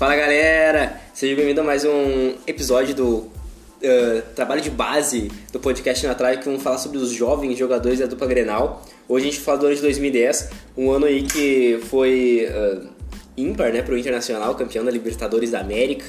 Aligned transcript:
Fala 0.00 0.16
galera, 0.16 0.98
seja 1.12 1.36
bem-vindo 1.36 1.60
a 1.60 1.62
mais 1.62 1.84
um 1.84 2.32
episódio 2.46 2.94
do 2.94 3.16
uh, 3.18 4.22
trabalho 4.34 4.62
de 4.62 4.70
base 4.70 5.30
do 5.52 5.60
podcast 5.60 6.06
na 6.06 6.14
Trave 6.14 6.38
que 6.38 6.46
vamos 6.46 6.62
falar 6.62 6.78
sobre 6.78 6.96
os 6.96 7.10
jovens 7.10 7.58
jogadores 7.58 7.98
da 7.98 8.06
dupla 8.06 8.26
Grenal. 8.26 8.82
Hoje 9.06 9.28
a 9.28 9.30
gente 9.30 9.42
fala 9.42 9.58
do 9.58 9.66
ano 9.66 9.74
de 9.74 9.82
2010, 9.82 10.52
um 10.74 10.90
ano 10.90 11.04
aí 11.04 11.22
que 11.22 11.80
foi 11.90 12.48
uh, 12.48 12.88
ímpar 13.36 13.74
né, 13.74 13.82
para 13.82 13.92
o 13.92 13.98
Internacional, 13.98 14.54
campeão 14.54 14.86
da 14.86 14.90
Libertadores 14.90 15.50
da 15.50 15.60
América 15.60 16.06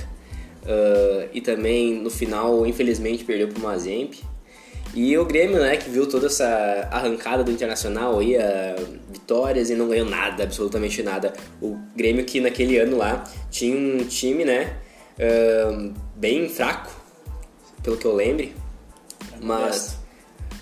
uh, 0.63 1.27
e 1.33 1.41
também 1.41 1.93
no 1.95 2.09
final, 2.09 2.65
infelizmente, 2.65 3.25
perdeu 3.25 3.49
para 3.49 3.59
o 3.59 3.61
Mazembe. 3.61 4.19
E 4.93 5.17
o 5.17 5.25
Grêmio, 5.25 5.59
né, 5.59 5.77
que 5.77 5.89
viu 5.89 6.07
toda 6.07 6.27
essa 6.27 6.87
arrancada 6.91 7.43
do 7.43 7.51
Internacional 7.51 8.19
aí, 8.19 8.35
vitórias 9.09 9.69
e 9.69 9.75
não 9.75 9.87
ganhou 9.87 10.09
nada, 10.09 10.43
absolutamente 10.43 11.01
nada. 11.01 11.33
O 11.61 11.77
Grêmio 11.95 12.25
que 12.25 12.41
naquele 12.41 12.77
ano 12.77 12.97
lá 12.97 13.23
tinha 13.49 13.75
um 13.75 14.05
time, 14.05 14.43
né, 14.43 14.75
uh, 15.17 15.93
bem 16.15 16.49
fraco, 16.49 16.91
pelo 17.81 17.95
que 17.95 18.05
eu 18.05 18.13
lembre, 18.13 18.53
mas 19.41 19.97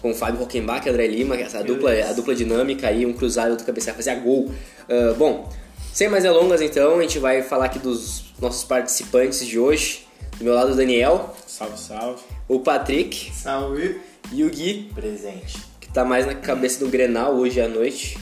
com 0.01 0.11
o 0.11 0.15
Fábio 0.15 0.39
Rockenbach 0.39 0.85
e 0.85 0.89
André 0.89 1.07
Lima, 1.07 1.35
essa 1.35 1.63
dupla, 1.63 1.91
a 1.91 2.13
dupla 2.13 2.35
dinâmica 2.35 2.87
aí, 2.87 3.05
um 3.05 3.13
cruzado 3.13 3.49
e 3.49 3.51
outro 3.51 3.65
cabecear, 3.65 3.95
fazia 3.95 4.15
gol. 4.15 4.45
Uh, 4.87 5.15
bom, 5.17 5.49
sem 5.91 6.07
mais 6.07 6.23
delongas 6.23 6.61
então, 6.61 6.99
a 6.99 7.01
gente 7.01 7.19
vai 7.19 7.41
falar 7.41 7.65
aqui 7.65 7.79
dos 7.79 8.33
nossos 8.39 8.63
participantes 8.63 9.45
de 9.45 9.59
hoje. 9.59 10.07
Do 10.37 10.45
meu 10.45 10.53
lado, 10.53 10.71
o 10.71 10.75
Daniel. 10.75 11.35
Salve, 11.45 11.77
salve. 11.77 12.23
O 12.47 12.59
Patrick. 12.61 13.31
Salve. 13.33 13.99
E 14.31 14.43
o 14.43 14.49
Gui. 14.49 14.91
Presente. 14.93 15.57
Que 15.79 15.87
tá 15.91 16.05
mais 16.05 16.25
na 16.25 16.35
cabeça 16.35 16.79
do 16.79 16.89
Grenal 16.89 17.35
hoje 17.35 17.59
à 17.59 17.67
noite 17.67 18.17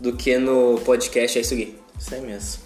do 0.00 0.16
que 0.16 0.38
no 0.38 0.80
podcast. 0.84 1.38
É 1.38 1.42
isso, 1.42 1.54
Gui? 1.54 1.78
Isso 1.98 2.14
aí 2.14 2.20
mesmo. 2.22 2.62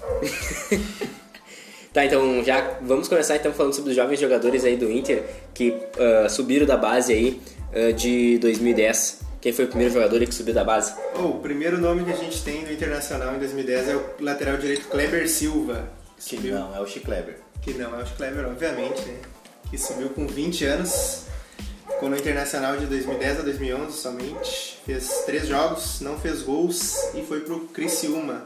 tá, 1.93 2.05
então 2.05 2.43
já 2.45 2.79
vamos 2.83 3.09
começar 3.09 3.37
então 3.37 3.53
falando 3.53 3.75
sobre 3.75 3.91
os 3.91 3.97
jovens 3.97 4.21
jogadores 4.21 4.65
aí 4.65 4.77
do 4.77 4.91
Inter 4.91 5.25
que 5.53 5.71
uh, 5.71 6.31
subiram 6.31 6.67
da 6.67 6.77
base 6.77 7.13
aí 7.13 7.43
uh, 7.75 7.93
de 7.93 8.39
2010. 8.39 9.23
Quem 9.41 9.53
foi 9.53 9.67
o 9.67 9.69
primeiro 9.69 9.93
jogador 9.93 10.19
que 10.21 10.35
subiu 10.35 10.55
da 10.55 10.65
base? 10.65 10.95
Oh, 11.19 11.27
o 11.27 11.41
primeiro 11.41 11.77
nome 11.77 12.05
que 12.05 12.13
a 12.13 12.17
gente 12.17 12.43
tem 12.43 12.63
no 12.63 12.73
Internacional 12.73 13.35
em 13.35 13.39
2010 13.39 13.89
é 13.89 13.97
o 13.97 14.03
lateral 14.21 14.57
direito 14.57 14.89
Kleber 14.89 15.29
Silva. 15.29 15.91
Que 16.17 16.25
subiu, 16.25 16.55
não, 16.55 16.75
é 16.75 16.81
o 16.81 16.87
Chicleber. 16.87 17.37
Que 17.61 17.75
não 17.75 17.99
é 17.99 18.03
o 18.03 18.07
Chicleber, 18.07 18.47
obviamente, 18.47 19.03
né? 19.03 19.19
Que 19.69 19.77
subiu 19.77 20.09
com 20.11 20.27
20 20.27 20.65
anos. 20.65 21.25
Ficou 21.95 22.11
no 22.11 22.17
Internacional 22.17 22.77
de 22.77 22.87
2010 22.87 23.39
a 23.39 23.43
2011 23.43 23.97
somente. 23.97 24.79
Fez 24.85 25.23
três 25.25 25.47
jogos, 25.47 26.01
não 26.01 26.19
fez 26.19 26.43
gols 26.43 26.97
e 27.15 27.23
foi 27.23 27.41
pro 27.41 27.61
Criciúma 27.69 28.45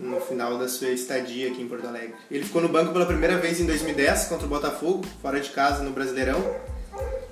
no 0.00 0.20
final 0.20 0.58
da 0.58 0.66
sua 0.66 0.88
estadia 0.88 1.48
aqui 1.48 1.62
em 1.62 1.68
Porto 1.68 1.86
Alegre. 1.86 2.14
Ele 2.28 2.44
ficou 2.44 2.60
no 2.60 2.68
banco 2.68 2.92
pela 2.92 3.06
primeira 3.06 3.38
vez 3.38 3.60
em 3.60 3.66
2010 3.66 4.24
contra 4.26 4.46
o 4.46 4.48
Botafogo, 4.48 5.04
fora 5.22 5.40
de 5.40 5.50
casa 5.50 5.82
no 5.84 5.92
Brasileirão. 5.92 6.44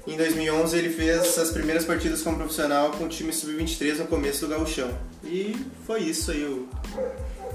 Em 0.07 0.17
2011 0.17 0.79
ele 0.79 0.91
fez 0.91 1.37
as 1.37 1.51
primeiras 1.51 1.85
partidas 1.85 2.23
como 2.23 2.37
profissional 2.37 2.93
com 2.93 3.05
o 3.05 3.09
time 3.09 3.33
sub-23 3.33 3.99
no 3.99 4.07
começo 4.07 4.47
do 4.47 4.55
gauchão. 4.55 4.91
E 5.25 5.57
foi 5.85 6.03
isso 6.03 6.31
aí 6.31 6.45
o 6.45 6.69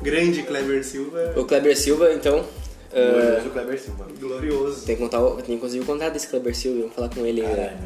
grande 0.01 0.43
Kleber 0.43 0.83
Silva. 0.83 1.33
O 1.37 1.45
Kleber 1.45 1.77
Silva, 1.77 2.13
então... 2.13 2.45
Uh, 2.91 3.47
o 3.47 3.51
Kleber 3.51 3.79
Silva. 3.79 4.07
Glorioso. 4.19 4.85
Tem 4.85 4.95
que, 4.95 5.01
contar, 5.01 5.19
tem 5.43 5.55
que 5.55 5.61
conseguir 5.61 5.85
contar 5.85 6.09
desse 6.09 6.27
Kleber 6.27 6.55
Silva, 6.55 6.79
vamos 6.81 6.95
falar 6.95 7.09
com 7.09 7.25
ele. 7.25 7.41
Caralho, 7.41 7.77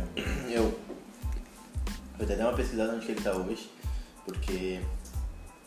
eu... 0.50 0.74
Eu 2.20 2.26
até 2.26 2.36
dar 2.36 2.50
uma 2.50 2.54
pesquisada 2.56 2.94
onde 2.94 3.06
que 3.06 3.12
ele 3.14 3.22
tá 3.22 3.34
hoje, 3.36 3.72
porque 4.26 4.80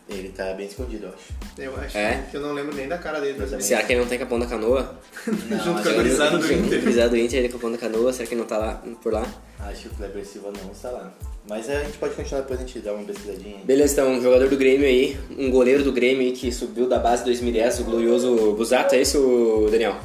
ele 0.08 0.28
tá 0.30 0.52
bem 0.52 0.66
escondido, 0.66 1.06
eu 1.06 1.10
acho. 1.10 1.33
Eu 1.58 1.77
acho 1.84 1.97
É? 1.98 2.24
que 2.30 2.36
eu 2.36 2.41
não 2.41 2.52
lembro 2.52 2.74
nem 2.74 2.86
da 2.86 2.98
cara 2.98 3.20
dele. 3.20 3.38
Eu 3.41 3.44
também. 3.47 3.60
Será 3.60 3.82
que 3.82 3.92
ele 3.92 4.00
não 4.00 4.09
tem 4.09 4.19
Capão 4.19 4.38
da 4.38 4.47
Canoa? 4.47 4.98
Não, 5.48 5.59
Junto 5.65 5.82
com 5.82 5.88
a 5.88 5.92
gurizada 5.92 6.37
do 6.38 6.53
Inter. 6.53 6.81
Gurizada 6.81 7.09
do 7.10 7.16
Inter, 7.16 7.38
ele 7.38 7.48
é 7.48 7.50
Capão 7.50 7.72
da 7.72 7.78
Canoa, 7.78 8.12
será 8.12 8.26
que 8.28 8.34
ele 8.34 8.41
não 8.41 8.48
tá 8.48 8.59
lá, 8.59 8.82
por 9.03 9.12
lá? 9.12 9.26
Acho 9.60 9.82
que 9.82 9.88
o 9.88 9.91
Kleber 9.97 10.25
Silva 10.26 10.53
não 10.62 10.70
está 10.72 10.91
lá. 10.91 11.12
Mas 11.48 11.70
a 11.70 11.82
gente 11.84 11.97
pode 11.98 12.15
continuar 12.15 12.42
depois 12.42 12.60
a 12.60 12.62
gente 12.65 12.78
dar 12.81 12.92
uma 12.94 13.04
pesquisadinha. 13.04 13.56
aí. 13.56 13.65
Beleza, 13.65 13.92
então, 13.94 14.12
um 14.12 14.22
jogador 14.22 14.48
do 14.48 14.56
Grêmio 14.56 14.87
aí, 14.87 15.16
um 15.38 15.50
goleiro 15.50 15.82
do 15.82 15.92
Grêmio 15.92 16.21
aí 16.22 16.32
que 16.32 16.53
subiu 16.53 16.86
da 16.88 16.98
base 16.98 17.25
2010, 17.25 17.81
o 17.81 17.84
glorioso 17.84 18.53
Busato, 18.53 18.94
é 18.94 19.00
isso, 19.00 19.66
Daniel? 19.71 19.97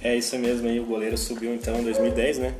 É 0.00 0.16
isso 0.16 0.38
mesmo 0.38 0.68
aí, 0.68 0.78
o 0.78 0.84
goleiro 0.84 1.18
subiu 1.18 1.52
então 1.54 1.78
em 1.80 1.82
2010, 1.84 2.38
né? 2.38 2.54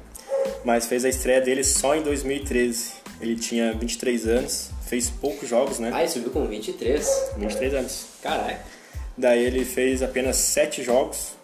Mas 0.65 0.87
fez 0.87 1.05
a 1.05 1.09
estreia 1.09 1.41
dele 1.41 1.63
só 1.63 1.95
em 1.95 2.03
2013. 2.03 2.93
Ele 3.21 3.37
tinha 3.37 3.73
23 3.75 4.27
anos, 4.27 4.71
fez 4.91 5.09
poucos 5.09 5.49
jogos, 5.49 5.79
né? 5.79 5.91
Ah, 5.95 6.01
ele 6.01 6.09
subiu 6.09 6.33
com 6.33 6.45
23. 6.45 7.33
23 7.37 7.75
anos. 7.75 8.07
Caraca. 8.21 8.61
Daí 9.17 9.45
ele 9.45 9.65
fez 9.65 10.03
apenas 10.03 10.35
7 10.37 10.83
jogos. 10.83 11.35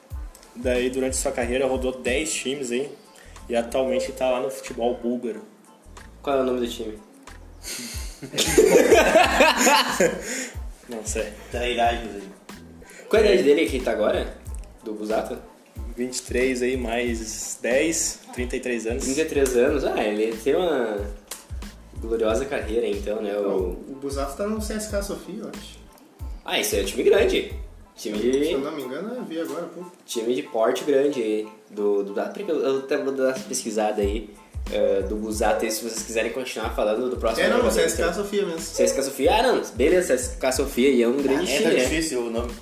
Daí 0.57 0.91
durante 0.91 1.17
sua 1.17 1.31
carreira 1.31 1.65
rodou 1.65 1.93
10 1.93 2.34
times 2.34 2.73
aí. 2.73 2.91
E 3.49 3.55
atualmente 3.55 4.11
tá 4.11 4.29
lá 4.29 4.41
no 4.41 4.51
futebol 4.51 4.97
búlgaro. 4.97 5.43
Qual 6.21 6.37
é 6.37 6.41
o 6.41 6.45
nome 6.45 6.59
do 6.59 6.69
time? 6.69 6.99
Não 10.89 11.07
sei. 11.07 11.33
Tá 11.53 11.69
idade 11.69 12.01
aí. 12.03 12.28
Qual 13.09 13.23
é 13.23 13.28
a 13.28 13.31
idade 13.31 13.45
dele 13.45 13.67
que 13.67 13.77
ele 13.77 13.84
tá 13.84 13.93
agora? 13.93 14.37
Do 14.83 14.93
Busato? 14.93 15.39
23 15.97 16.63
aí, 16.63 16.77
mais 16.77 17.61
10, 17.63 18.21
33 18.34 18.87
anos. 18.89 19.05
33 19.05 19.57
anos. 19.57 19.84
Ah, 19.84 20.03
ele 20.03 20.37
tem 20.37 20.57
uma 20.57 20.99
gloriosa 22.06 22.44
carreira 22.44 22.87
então, 22.87 23.21
né? 23.22 23.37
O... 23.37 23.77
O 23.89 23.99
Busato 24.00 24.37
tá 24.37 24.47
no 24.47 24.59
CSK 24.59 25.03
Sofia, 25.03 25.41
eu 25.43 25.49
acho. 25.49 25.78
Ah, 26.44 26.59
isso 26.61 26.77
é 26.77 26.81
um 26.83 26.84
time 26.84 27.03
grande. 27.03 27.53
Time 27.97 28.19
Se 28.19 28.27
eu 28.27 28.59
de, 28.59 28.65
não 28.65 28.72
me 28.72 28.83
engano, 28.83 29.15
eu 29.15 29.25
vi 29.25 29.41
agora, 29.41 29.62
pô. 29.75 29.83
time 30.05 30.34
de 30.34 30.43
porte 30.43 30.84
grande 30.84 31.22
aí. 31.22 31.49
Do, 31.71 32.03
do, 32.05 32.12
da- 32.15 32.33
eu 32.47 32.61
eu 32.61 32.78
até 32.81 32.97
vou 32.99 33.12
dar 33.12 33.25
uma 33.28 33.33
pesquisada 33.33 34.00
aí 34.03 34.28
eh, 34.71 35.03
do 35.09 35.16
Busato 35.16 35.65
aí, 35.65 35.71
se 35.71 35.83
vocês 35.83 36.03
quiserem 36.05 36.31
continuar 36.33 36.71
falando 36.77 37.09
do 37.11 37.16
próximo 37.16 37.47
É, 37.47 37.49
não, 37.50 37.66
CSK 37.69 38.00
então. 38.03 38.15
Sofia 38.15 38.45
mesmo. 38.45 38.59
CSK 38.61 39.03
Sofia, 39.03 39.34
ah 39.34 39.43
não, 39.43 39.62
beleza, 39.75 40.15
CSK 40.15 40.53
Sofia 40.53 40.91
e 40.91 41.03
é 41.03 41.09
um 41.09 41.16
grande 41.16 41.50
É 41.50 41.56
time, 41.59 41.75
né? 41.75 41.84
difícil 41.84 42.27
o 42.27 42.31
nome. 42.31 42.53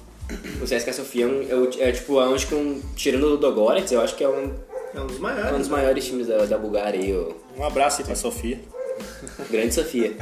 O 0.62 0.64
CSK 0.64 0.92
Sofia 0.94 1.24
é, 1.24 1.28
um, 1.56 1.64
é, 1.78 1.88
é 1.88 1.92
tipo, 1.92 2.18
é 2.20 2.26
onde 2.26 2.46
que 2.46 2.54
um, 2.54 2.80
tirando 2.96 3.24
o 3.34 3.36
Dogorets, 3.36 3.90
eu 3.92 4.00
acho 4.00 4.14
que 4.16 4.22
é 4.24 4.28
um, 4.28 4.54
É 4.94 5.00
um 5.00 5.06
dos 5.06 5.16
é 5.16 5.20
maiores. 5.20 5.52
um 5.52 5.58
dos 5.58 5.68
maiores 5.68 6.04
times 6.06 6.26
da, 6.28 6.44
da 6.46 6.56
Bulgária 6.56 6.98
aí, 7.00 7.12
o 7.12 7.34
Um 7.58 7.64
abraço 7.64 8.00
aí 8.00 8.06
pra 8.06 8.14
Sofia. 8.14 8.58
Grande 9.50 9.74
Sofia. 9.74 10.16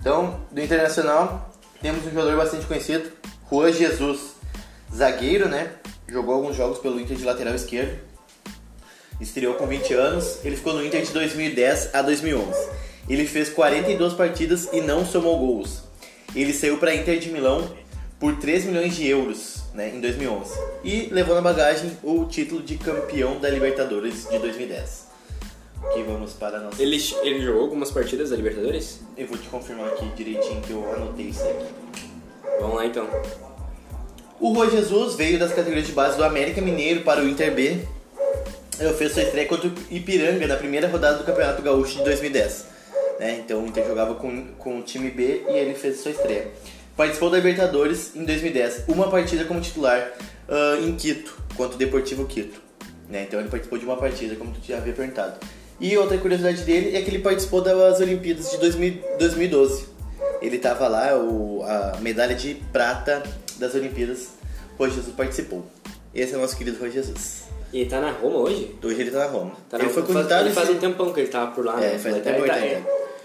Então, 0.00 0.40
do 0.50 0.60
Internacional, 0.60 1.52
temos 1.80 2.06
um 2.06 2.10
jogador 2.10 2.36
bastante 2.36 2.66
conhecido, 2.66 3.10
Juan 3.50 3.72
Jesus. 3.72 4.36
Zagueiro, 4.94 5.48
né? 5.48 5.72
Jogou 6.08 6.34
alguns 6.34 6.56
jogos 6.56 6.78
pelo 6.78 7.00
Inter 7.00 7.16
de 7.16 7.24
lateral 7.24 7.54
esquerdo. 7.54 7.98
Estreou 9.20 9.54
com 9.54 9.66
20 9.66 9.94
anos. 9.94 10.38
Ele 10.44 10.56
ficou 10.56 10.74
no 10.74 10.84
Inter 10.84 11.02
de 11.02 11.12
2010 11.12 11.94
a 11.94 12.02
2011. 12.02 12.68
Ele 13.08 13.26
fez 13.26 13.48
42 13.48 14.14
partidas 14.14 14.68
e 14.72 14.80
não 14.80 15.04
somou 15.04 15.38
gols. 15.38 15.82
Ele 16.34 16.52
saiu 16.52 16.78
para 16.78 16.94
Inter 16.94 17.18
de 17.18 17.30
Milão 17.30 17.68
por 18.18 18.36
3 18.36 18.64
milhões 18.64 18.96
de 18.96 19.06
euros 19.06 19.64
né, 19.74 19.90
em 19.94 20.00
2011. 20.00 20.52
E 20.82 21.08
levou 21.12 21.34
na 21.34 21.40
bagagem 21.40 21.96
o 22.02 22.24
título 22.24 22.62
de 22.62 22.76
campeão 22.76 23.38
da 23.38 23.48
Libertadores 23.48 24.28
de 24.28 24.38
2010. 24.38 25.05
Que 25.92 26.02
vamos 26.02 26.32
para 26.32 26.58
a 26.58 26.60
nossa... 26.60 26.82
Ele, 26.82 26.96
ele 27.22 27.42
jogou 27.42 27.62
algumas 27.62 27.90
partidas 27.90 28.30
da 28.30 28.36
Libertadores? 28.36 29.00
Eu 29.16 29.26
vou 29.26 29.38
te 29.38 29.48
confirmar 29.48 29.88
aqui 29.88 30.06
direitinho 30.16 30.60
que 30.62 30.70
eu 30.70 30.94
anotei 30.94 31.26
isso 31.26 31.42
aqui. 31.42 31.66
Vamos 32.60 32.76
lá 32.76 32.86
então. 32.86 33.08
O 34.40 34.54
Juan 34.54 34.70
Jesus 34.70 35.14
veio 35.14 35.38
das 35.38 35.52
categorias 35.52 35.86
de 35.86 35.92
base 35.92 36.16
do 36.16 36.24
América 36.24 36.60
Mineiro 36.60 37.02
para 37.02 37.20
o 37.20 37.28
Inter 37.28 37.54
B. 37.54 37.78
Ele 38.78 38.92
fez 38.94 39.12
sua 39.12 39.22
estreia 39.22 39.46
contra 39.46 39.68
o 39.68 39.72
Ipiranga 39.90 40.46
na 40.46 40.56
primeira 40.56 40.88
rodada 40.88 41.18
do 41.18 41.24
Campeonato 41.24 41.62
Gaúcho 41.62 41.98
de 41.98 42.04
2010. 42.04 42.66
Né? 43.18 43.40
Então 43.44 43.62
o 43.62 43.66
Inter 43.66 43.86
jogava 43.86 44.14
com, 44.14 44.48
com 44.58 44.78
o 44.78 44.82
time 44.82 45.10
B 45.10 45.44
e 45.48 45.52
ele 45.52 45.74
fez 45.74 46.00
sua 46.00 46.10
estreia. 46.10 46.48
Participou 46.96 47.30
da 47.30 47.36
Libertadores 47.36 48.14
em 48.16 48.24
2010, 48.24 48.84
uma 48.88 49.10
partida 49.10 49.44
como 49.44 49.60
titular 49.60 50.12
ah, 50.48 50.78
em 50.80 50.94
Quito, 50.96 51.36
contra 51.56 51.74
o 51.74 51.78
Deportivo 51.78 52.26
Quito. 52.26 52.60
Né? 53.08 53.24
Então 53.24 53.38
ele 53.38 53.48
participou 53.48 53.78
de 53.78 53.84
uma 53.84 53.96
partida, 53.96 54.34
como 54.36 54.52
tu 54.52 54.60
já 54.66 54.78
havia 54.78 54.92
perguntado. 54.92 55.38
E 55.80 55.96
outra 55.98 56.16
curiosidade 56.18 56.62
dele 56.62 56.96
é 56.96 57.02
que 57.02 57.10
ele 57.10 57.18
participou 57.18 57.60
das 57.60 58.00
Olimpíadas 58.00 58.50
de 58.50 58.56
2000 58.58 58.98
2012. 59.18 59.84
Ele 60.40 60.56
estava 60.56 60.88
lá, 60.88 61.16
o, 61.18 61.62
a 61.64 61.98
medalha 62.00 62.34
de 62.34 62.54
prata 62.72 63.22
das 63.58 63.74
Olimpíadas, 63.74 64.28
Rui 64.78 64.90
Jesus 64.90 65.14
participou. 65.14 65.64
Esse 66.14 66.34
é 66.34 66.36
o 66.36 66.40
nosso 66.40 66.56
querido 66.56 66.78
Rui 66.78 66.90
Jesus. 66.90 67.44
E 67.72 67.80
ele 67.80 67.90
tá 67.90 68.00
na 68.00 68.10
Roma 68.10 68.38
hoje? 68.38 68.74
Hoje 68.82 69.00
ele 69.00 69.10
tá 69.10 69.18
na 69.20 69.26
Roma. 69.26 69.52
Tá 69.68 69.76
ele 69.76 69.86
na, 69.88 69.92
foi 69.92 70.02
faz, 70.04 70.30
ele 70.42 70.50
faz 70.54 70.70
um 70.70 70.76
tempão 70.78 71.12
que 71.12 71.20
ele 71.20 71.28
tava 71.28 71.50
por 71.52 71.64
lá, 71.64 71.82
É, 71.82 71.92
né? 71.92 71.98
faz 71.98 72.16
um 72.16 72.20
tempo 72.20 72.38
ele, 72.38 72.46
tá, 72.46 72.58
ele 72.58 72.74
tá 72.74 72.80
é, 72.80 72.82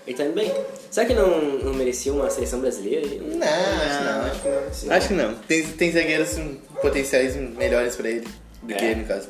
ele 0.07 0.18
tá 0.18 0.24
indo 0.25 0.33
bem. 0.33 0.51
Será 0.89 1.06
que 1.06 1.13
não, 1.13 1.42
não 1.59 1.74
merecia 1.74 2.12
uma 2.12 2.30
seleção 2.30 2.59
brasileira? 2.59 3.07
Não, 3.07 3.48
acho 3.48 4.03
não. 4.03 4.25
acho 4.25 4.42
que 4.42 4.86
não. 4.88 4.94
Acho 4.95 5.07
que 5.07 5.13
não. 5.13 5.36
Tem, 5.48 5.63
tem 5.68 5.92
zagueiros 5.92 6.38
potenciais 6.81 7.36
melhores 7.36 7.95
pra 7.95 8.09
ele 8.09 8.27
do 8.63 8.74
que 8.74 8.83
É. 8.83 8.92
ele, 8.92 9.01
no 9.01 9.07
caso. 9.07 9.30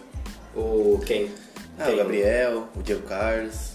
O 0.56 1.00
quem? 1.06 1.29
Ah, 1.81 1.86
Quem? 1.86 1.94
o 1.95 1.98
Gabriel, 1.98 2.68
o 2.75 2.81
Diego 2.83 3.01
Carlos. 3.04 3.72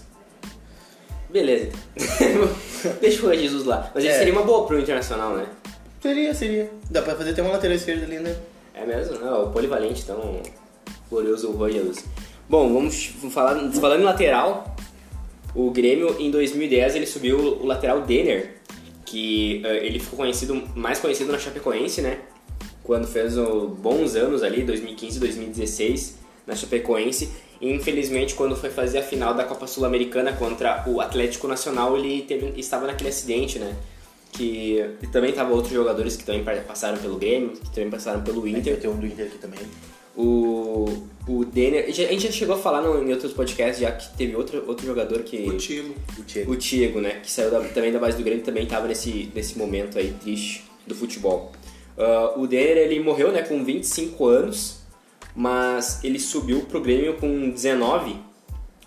Beleza, 1.29 1.71
então. 1.95 2.93
Deixa 3.01 3.25
o 3.25 3.33
Jesus 3.33 3.65
lá. 3.65 3.91
Mas 3.93 4.03
ele 4.03 4.13
É. 4.13 4.17
seria 4.17 4.33
uma 4.33 4.43
boa 4.43 4.65
pro 4.65 4.79
Internacional, 4.79 5.35
né? 5.35 5.45
Seria, 6.01 6.33
seria. 6.33 6.71
Dá 6.89 7.01
pra 7.01 7.15
fazer 7.15 7.31
até 7.31 7.41
uma 7.41 7.51
lateral 7.51 7.75
esquerda 7.75 8.05
ali, 8.05 8.19
né? 8.19 8.35
É 8.73 8.85
mesmo? 8.85 9.19
Não, 9.19 9.45
o 9.45 9.51
polivalente, 9.51 10.03
então, 10.03 10.41
glorioso 11.09 11.51
Roger 11.51 11.83
Luz. 11.83 12.05
Bom, 12.47 12.71
vamos 12.73 13.07
falar, 13.31 13.69
falando 13.73 14.01
em 14.01 14.05
lateral, 14.05 14.73
o 15.53 15.69
Grêmio 15.71 16.15
em 16.19 16.31
2010 16.31 16.95
ele 16.95 17.05
subiu 17.05 17.37
o 17.39 17.65
lateral 17.65 18.01
Denner, 18.01 18.55
que 19.05 19.61
uh, 19.65 19.67
ele 19.67 19.99
ficou 19.99 20.17
conhecido, 20.17 20.63
mais 20.75 20.99
conhecido 20.99 21.31
na 21.31 21.39
Chapecoense, 21.39 22.01
né? 22.01 22.19
Quando 22.83 23.05
fez 23.05 23.37
uh, 23.37 23.67
bons 23.67 24.15
anos 24.15 24.43
ali, 24.43 24.63
2015 24.63 25.19
2016, 25.19 26.17
na 26.45 26.55
Chapecoense. 26.55 27.31
E, 27.59 27.71
infelizmente, 27.73 28.35
quando 28.35 28.55
foi 28.55 28.69
fazer 28.69 28.99
a 28.99 29.03
final 29.03 29.33
da 29.33 29.43
Copa 29.43 29.65
Sul-Americana 29.67 30.33
contra 30.33 30.83
o 30.87 31.01
Atlético 31.01 31.47
Nacional, 31.47 31.97
ele 31.97 32.21
teve, 32.21 32.53
estava 32.59 32.87
naquele 32.87 33.09
acidente, 33.09 33.57
né? 33.59 33.75
Que 34.31 34.83
e 35.01 35.07
também 35.07 35.31
tava 35.31 35.53
outros 35.53 35.73
jogadores 35.73 36.15
que 36.15 36.23
também 36.23 36.43
passaram 36.43 36.97
pelo 36.97 37.17
Grêmio, 37.17 37.51
que 37.51 37.69
também 37.71 37.89
passaram 37.89 38.21
pelo 38.21 38.47
Inter. 38.47 38.79
Tem 38.79 38.89
um 38.89 38.95
do 38.95 39.05
Inter 39.05 39.27
aqui 39.27 39.37
também. 39.37 39.59
O, 40.15 41.07
o 41.27 41.45
Denner, 41.45 41.85
a 41.87 41.91
gente 41.91 42.21
já 42.21 42.31
chegou 42.31 42.55
a 42.55 42.57
falar 42.57 42.81
no, 42.81 43.03
em 43.07 43.11
outros 43.11 43.33
podcasts 43.33 43.79
já 43.79 43.91
que 43.91 44.15
teve 44.17 44.35
outro, 44.35 44.63
outro 44.67 44.85
jogador 44.85 45.19
que. 45.19 45.47
O 45.47 45.57
Tilo. 45.57 45.95
O 46.17 46.55
Diego. 46.55 46.97
O 46.97 47.01
né? 47.01 47.19
Que 47.23 47.31
saiu 47.31 47.51
da- 47.51 47.61
também 47.61 47.91
da 47.91 47.99
base 47.99 48.17
do 48.17 48.23
Grêmio 48.23 48.43
também 48.43 48.63
estava 48.63 48.87
nesse, 48.87 49.31
nesse 49.33 49.57
momento 49.57 49.97
aí 49.97 50.13
triste 50.21 50.63
do 50.85 50.95
futebol. 50.95 51.51
Ah, 51.97 52.33
o 52.35 52.45
Denner 52.45 52.77
ele 52.77 52.99
morreu 52.99 53.31
né, 53.31 53.41
com 53.41 53.63
25 53.63 54.25
anos, 54.27 54.76
mas 55.37 56.03
ele 56.03 56.19
subiu 56.19 56.61
pro 56.61 56.81
Grêmio 56.81 57.13
com 57.17 57.51
19, 57.51 58.15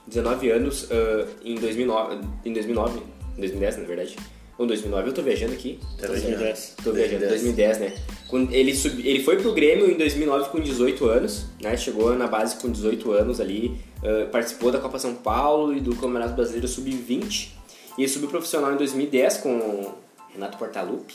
19 0.05 0.51
anos 0.51 0.89
ah, 0.91 1.29
em 1.45 1.55
2009, 1.55 2.21
em 2.45 2.53
2009, 2.53 2.99
em 3.37 3.41
2010 3.41 3.77
na 3.79 3.85
verdade. 3.85 4.17
Ou 4.59 4.67
2009, 4.67 5.09
eu 5.09 5.15
tô 5.15 5.23
viajando 5.23 5.55
aqui. 5.55 5.79
Tá 5.97 6.09
Tô 6.09 6.13
viajando. 6.13 6.37
viajando. 6.37 6.59
Tô 6.85 6.93
viajando, 6.93 7.29
2010, 7.29 7.79
2010. 7.79 7.79
né? 7.81 8.05
Quando 8.29 8.53
ele, 8.53 8.73
ele 9.09 9.25
foi 9.25 9.37
pro 9.37 9.55
Grêmio 9.55 9.91
em 9.91 9.97
2009 9.97 10.51
com 10.51 10.61
18 10.61 11.09
anos, 11.09 11.47
né? 11.63 11.77
Chegou 11.79 12.15
na 12.15 12.27
base 12.27 12.57
com 12.57 12.69
18 12.71 13.13
anos 13.13 13.41
ali, 13.41 13.81
ah, 14.05 14.29
participou 14.31 14.73
da 14.73 14.81
Copa 14.81 14.99
São 14.99 15.15
Paulo 15.15 15.73
e 15.73 15.81
do 15.81 15.95
Campeonato 15.95 16.35
Brasileiro 16.35 16.67
Sub-20. 16.67 17.53
E 17.97 18.03
ele 18.03 18.09
subiu 18.09 18.29
profissional 18.29 18.75
em 18.75 18.77
2010 18.77 19.39
com 19.39 19.57
o 19.57 19.95
Renato 20.35 20.59
Portaluppi, 20.59 21.15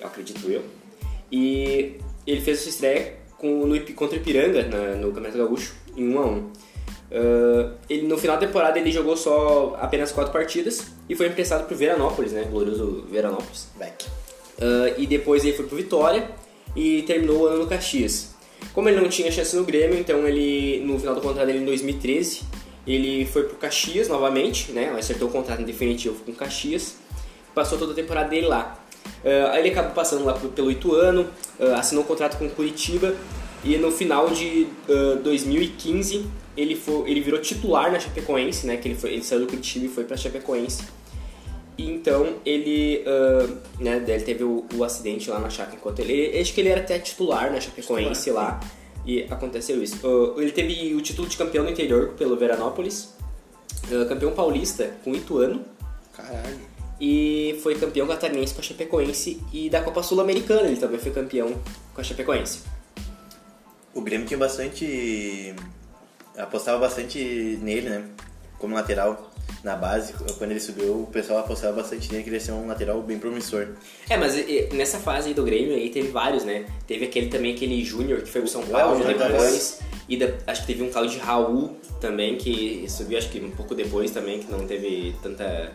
eu 0.00 0.06
acredito 0.08 0.50
eu. 0.50 0.62
E 1.30 1.96
ele 2.26 2.40
fez 2.40 2.58
sua 2.58 2.70
estreia 2.70 3.21
com, 3.42 3.66
no, 3.66 3.78
contra 3.94 4.16
o 4.16 4.20
Ipiranga 4.20 4.62
na- 4.62 4.94
no 4.94 5.08
Campeonato 5.08 5.36
Gaúcho 5.36 5.74
em 5.96 6.08
1 6.08 6.18
a 6.18 6.26
1 6.26 6.50
Ah, 7.14 7.72
ele, 7.90 8.06
no 8.06 8.16
final 8.16 8.36
da 8.38 8.46
temporada 8.46 8.78
ele 8.78 8.90
jogou 8.90 9.16
só 9.18 9.76
apenas 9.80 10.10
quatro 10.12 10.32
partidas 10.32 10.86
e 11.08 11.14
foi 11.14 11.26
emprestado 11.26 11.66
pro 11.66 11.76
Veranópolis, 11.76 12.32
né? 12.32 12.44
Glorioso 12.50 13.04
Veranópolis. 13.10 13.68
Back. 13.78 14.06
Ah, 14.60 14.94
e 14.96 15.06
depois 15.06 15.44
ele 15.44 15.54
foi 15.54 15.66
pro 15.66 15.76
Vitória 15.76 16.30
e 16.74 17.02
terminou 17.02 17.42
o 17.42 17.46
ano 17.46 17.58
no 17.58 17.66
Caxias. 17.66 18.30
Como 18.72 18.88
ele 18.88 18.98
não 19.00 19.08
tinha 19.08 19.30
chance 19.30 19.54
no 19.56 19.64
Grêmio, 19.64 19.98
então 19.98 20.26
ele, 20.26 20.80
no 20.86 20.98
final 20.98 21.14
do 21.14 21.20
contrato 21.20 21.46
dele 21.46 21.58
em 21.58 21.64
2013, 21.66 22.42
ele 22.86 23.26
foi 23.26 23.42
pro 23.42 23.56
Caxias 23.56 24.08
novamente, 24.08 24.72
né? 24.72 24.94
Acertou 24.98 25.28
o 25.28 25.32
contrato 25.32 25.60
em 25.60 25.64
definitivo 25.64 26.14
com 26.24 26.30
o 26.30 26.34
Caxias, 26.34 26.94
passou 27.54 27.76
toda 27.76 27.92
a 27.92 27.94
temporada 27.94 28.30
dele 28.30 28.46
lá. 28.46 28.81
Ah, 29.24 29.52
aí 29.52 29.60
ele 29.60 29.70
acabou 29.70 29.92
passando 29.92 30.24
lá 30.24 30.34
pelo 30.34 30.70
Ituano, 30.70 31.28
ah, 31.60 31.78
assinou 31.78 32.04
um 32.04 32.06
contrato 32.06 32.38
com 32.38 32.46
o 32.46 32.50
Curitiba 32.50 33.14
e 33.64 33.76
no 33.76 33.90
final 33.90 34.30
de 34.30 34.66
ah, 34.88 35.18
2015 35.22 36.26
ele, 36.56 36.76
foi, 36.76 37.10
ele 37.10 37.20
virou 37.20 37.40
titular 37.40 37.90
na 37.90 37.98
Chapecoense, 37.98 38.66
né? 38.66 38.76
Que 38.76 38.88
ele, 38.88 38.94
foi, 38.94 39.12
ele 39.12 39.22
saiu 39.22 39.42
do 39.42 39.46
Curitiba 39.46 39.86
e 39.86 39.88
foi 39.88 40.04
pra 40.04 40.16
Chapecoense. 40.16 40.84
E 41.78 41.90
então 41.90 42.34
ele, 42.44 43.02
né, 43.80 44.04
ele 44.06 44.22
teve 44.22 44.44
o, 44.44 44.66
o 44.74 44.84
acidente 44.84 45.30
lá 45.30 45.38
na 45.38 45.48
Chape 45.48 45.76
enquanto 45.76 46.00
ele, 46.00 46.38
acho 46.38 46.52
que 46.52 46.60
ele 46.60 46.68
era 46.68 46.82
até 46.82 46.98
titular 46.98 47.50
na 47.50 47.58
Chapecoense 47.58 48.30
lá 48.30 48.60
e 49.06 49.22
aconteceu 49.30 49.82
isso. 49.82 49.96
Ele 50.36 50.52
teve 50.52 50.94
o 50.94 51.00
título 51.00 51.26
de 51.26 51.36
campeão 51.36 51.64
do 51.64 51.70
interior 51.70 52.10
pelo 52.10 52.36
Veranópolis, 52.36 53.14
campeão 54.06 54.32
paulista 54.32 54.94
com 55.02 55.12
o 55.12 55.16
Ituano 55.16 55.64
Caralho. 56.12 56.71
E 57.04 57.58
foi 57.64 57.74
campeão 57.74 58.06
catarinense 58.06 58.54
com 58.54 58.60
a 58.60 58.62
Chapecoense 58.62 59.40
e 59.52 59.68
da 59.68 59.80
Copa 59.82 60.04
Sul-Americana 60.04 60.68
ele 60.68 60.76
também 60.76 61.00
foi 61.00 61.10
campeão 61.10 61.52
com 61.92 62.00
a 62.00 62.04
Chapecoense. 62.04 62.60
O 63.92 64.00
Grêmio 64.00 64.24
tinha 64.24 64.38
bastante. 64.38 65.52
apostava 66.38 66.78
bastante 66.78 67.58
nele, 67.60 67.90
né? 67.90 68.04
Como 68.56 68.74
lateral. 68.76 69.30
Na 69.64 69.76
base, 69.76 70.12
quando 70.38 70.50
ele 70.52 70.60
subiu, 70.60 71.02
o 71.02 71.06
pessoal 71.06 71.40
apostava 71.40 71.80
bastante 71.82 72.10
nele, 72.10 72.22
que 72.24 72.28
ele 72.30 72.36
ia 72.36 72.40
ser 72.40 72.52
um 72.52 72.66
lateral 72.66 73.00
bem 73.02 73.18
promissor. 73.18 73.68
É, 74.08 74.16
mas 74.16 74.34
nessa 74.72 74.98
fase 74.98 75.28
aí 75.28 75.34
do 75.34 75.42
Grêmio 75.44 75.74
aí 75.74 75.88
teve 75.90 76.08
vários, 76.08 76.44
né? 76.44 76.66
Teve 76.86 77.04
aquele 77.06 77.28
também, 77.28 77.54
aquele 77.54 77.84
Júnior 77.84 78.22
que 78.22 78.28
foi 78.30 78.40
pro 78.40 78.50
São 78.50 78.62
Ah, 78.62 78.66
Paulo 78.70 78.98
Júnior 79.02 79.18
depois. 79.18 79.80
E 80.08 80.16
da- 80.16 80.32
acho 80.46 80.60
que 80.62 80.66
teve 80.68 80.82
um 80.82 80.90
tal 80.90 81.06
de 81.06 81.18
Raul 81.18 81.76
também, 82.00 82.36
que 82.38 82.84
subiu 82.88 83.18
acho 83.18 83.28
que 83.30 83.40
um 83.40 83.50
pouco 83.50 83.74
depois 83.74 84.10
também, 84.12 84.38
que 84.40 84.50
não 84.50 84.66
teve 84.66 85.14
tanta. 85.22 85.72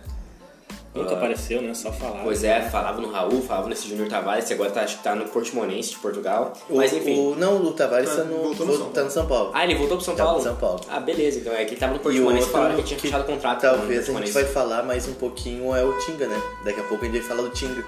Nunca 0.97 1.13
apareceu, 1.15 1.61
né? 1.61 1.73
Só 1.73 1.91
falar. 1.91 2.23
Pois 2.23 2.43
é, 2.43 2.61
falava 2.69 2.99
no 3.01 3.09
Raul, 3.11 3.41
falava 3.41 3.69
nesse 3.69 3.87
Júnior 3.87 4.07
Tavares, 4.07 4.45
que 4.45 4.53
agora 4.53 4.69
tá, 4.71 4.81
acho 4.81 4.97
que 4.97 5.03
tá 5.03 5.15
no 5.15 5.25
Portimonense 5.25 5.91
de 5.91 5.97
Portugal. 5.97 6.53
Mas 6.69 6.91
O- 6.93 6.97
enfim. 6.97 7.17
O, 7.19 7.35
não, 7.35 7.61
o 7.63 7.71
Tavares 7.73 8.09
Ah, 8.09 8.15
tá 8.17 8.23
no, 8.23 8.43
voltou 8.43 8.65
no 8.65 8.77
São 8.77 8.89
tá 8.89 9.03
no 9.03 9.11
São 9.11 9.25
Paulo. 9.27 9.51
Ah, 9.53 9.63
ele 9.63 9.75
voltou 9.75 9.97
pro 9.97 10.05
São 10.05 10.15
Tá 10.15 10.23
Paulo? 10.25 10.41
São 10.43 10.55
Paulo. 10.55 10.81
Ah, 10.89 10.99
beleza, 10.99 11.39
então 11.39 11.53
é 11.53 11.63
que 11.65 11.71
ele 11.71 11.79
tava 11.79 11.93
no 11.93 11.97
E 11.97 11.99
o 11.99 12.03
Portimonense 12.03 12.49
falaram 12.49 12.75
que 12.75 12.83
tinha 12.83 12.99
fechado 12.99 13.25
contrato 13.25 13.61
com 13.61 13.67
o 13.67 13.69
Talvez 13.69 13.89
a 13.89 13.93
gente 13.93 14.05
Portimonense. 14.11 14.33
vai 14.33 14.45
falar 14.45 14.83
mais 14.83 15.07
um 15.07 15.13
pouquinho 15.13 15.75
é 15.75 15.83
o 15.83 15.93
Tinga, 15.99 16.27
né? 16.27 16.41
Daqui 16.65 16.79
a 16.79 16.83
pouco 16.83 17.03
a 17.05 17.07
gente 17.07 17.19
vai 17.19 17.27
falar 17.27 17.41
do 17.43 17.49
Tinga. 17.49 17.83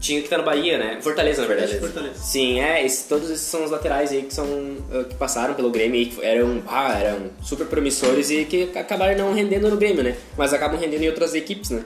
Tinha 0.00 0.20
que 0.20 0.28
tá 0.28 0.36
no 0.36 0.44
Bahia, 0.44 0.76
né? 0.76 0.98
Fortaleza, 1.00 1.40
na 1.40 1.48
verdade. 1.48 1.78
Fortaleza. 1.78 2.14
Sim, 2.16 2.60
é, 2.60 2.84
esse- 2.84 3.08
todos 3.08 3.30
esses 3.30 3.46
são 3.46 3.64
os 3.64 3.70
laterais 3.70 4.12
aí 4.12 4.22
que 4.22 4.34
são 4.34 4.44
uh, 4.44 5.04
que 5.08 5.14
passaram 5.14 5.54
pelo 5.54 5.70
Grêmio 5.70 5.98
e 5.98 6.06
que 6.06 6.22
eram, 6.22 6.62
ah, 6.66 6.98
eram 6.98 7.30
super 7.42 7.66
promissores 7.66 8.28
e 8.30 8.44
que 8.44 8.70
acabaram 8.76 9.16
não 9.16 9.32
rendendo 9.32 9.70
no 9.70 9.76
Grêmio, 9.78 10.02
né? 10.02 10.14
Mas 10.36 10.52
acabam 10.52 10.78
rendendo 10.78 11.02
em 11.04 11.08
outras 11.08 11.34
equipes, 11.34 11.70
né? 11.70 11.82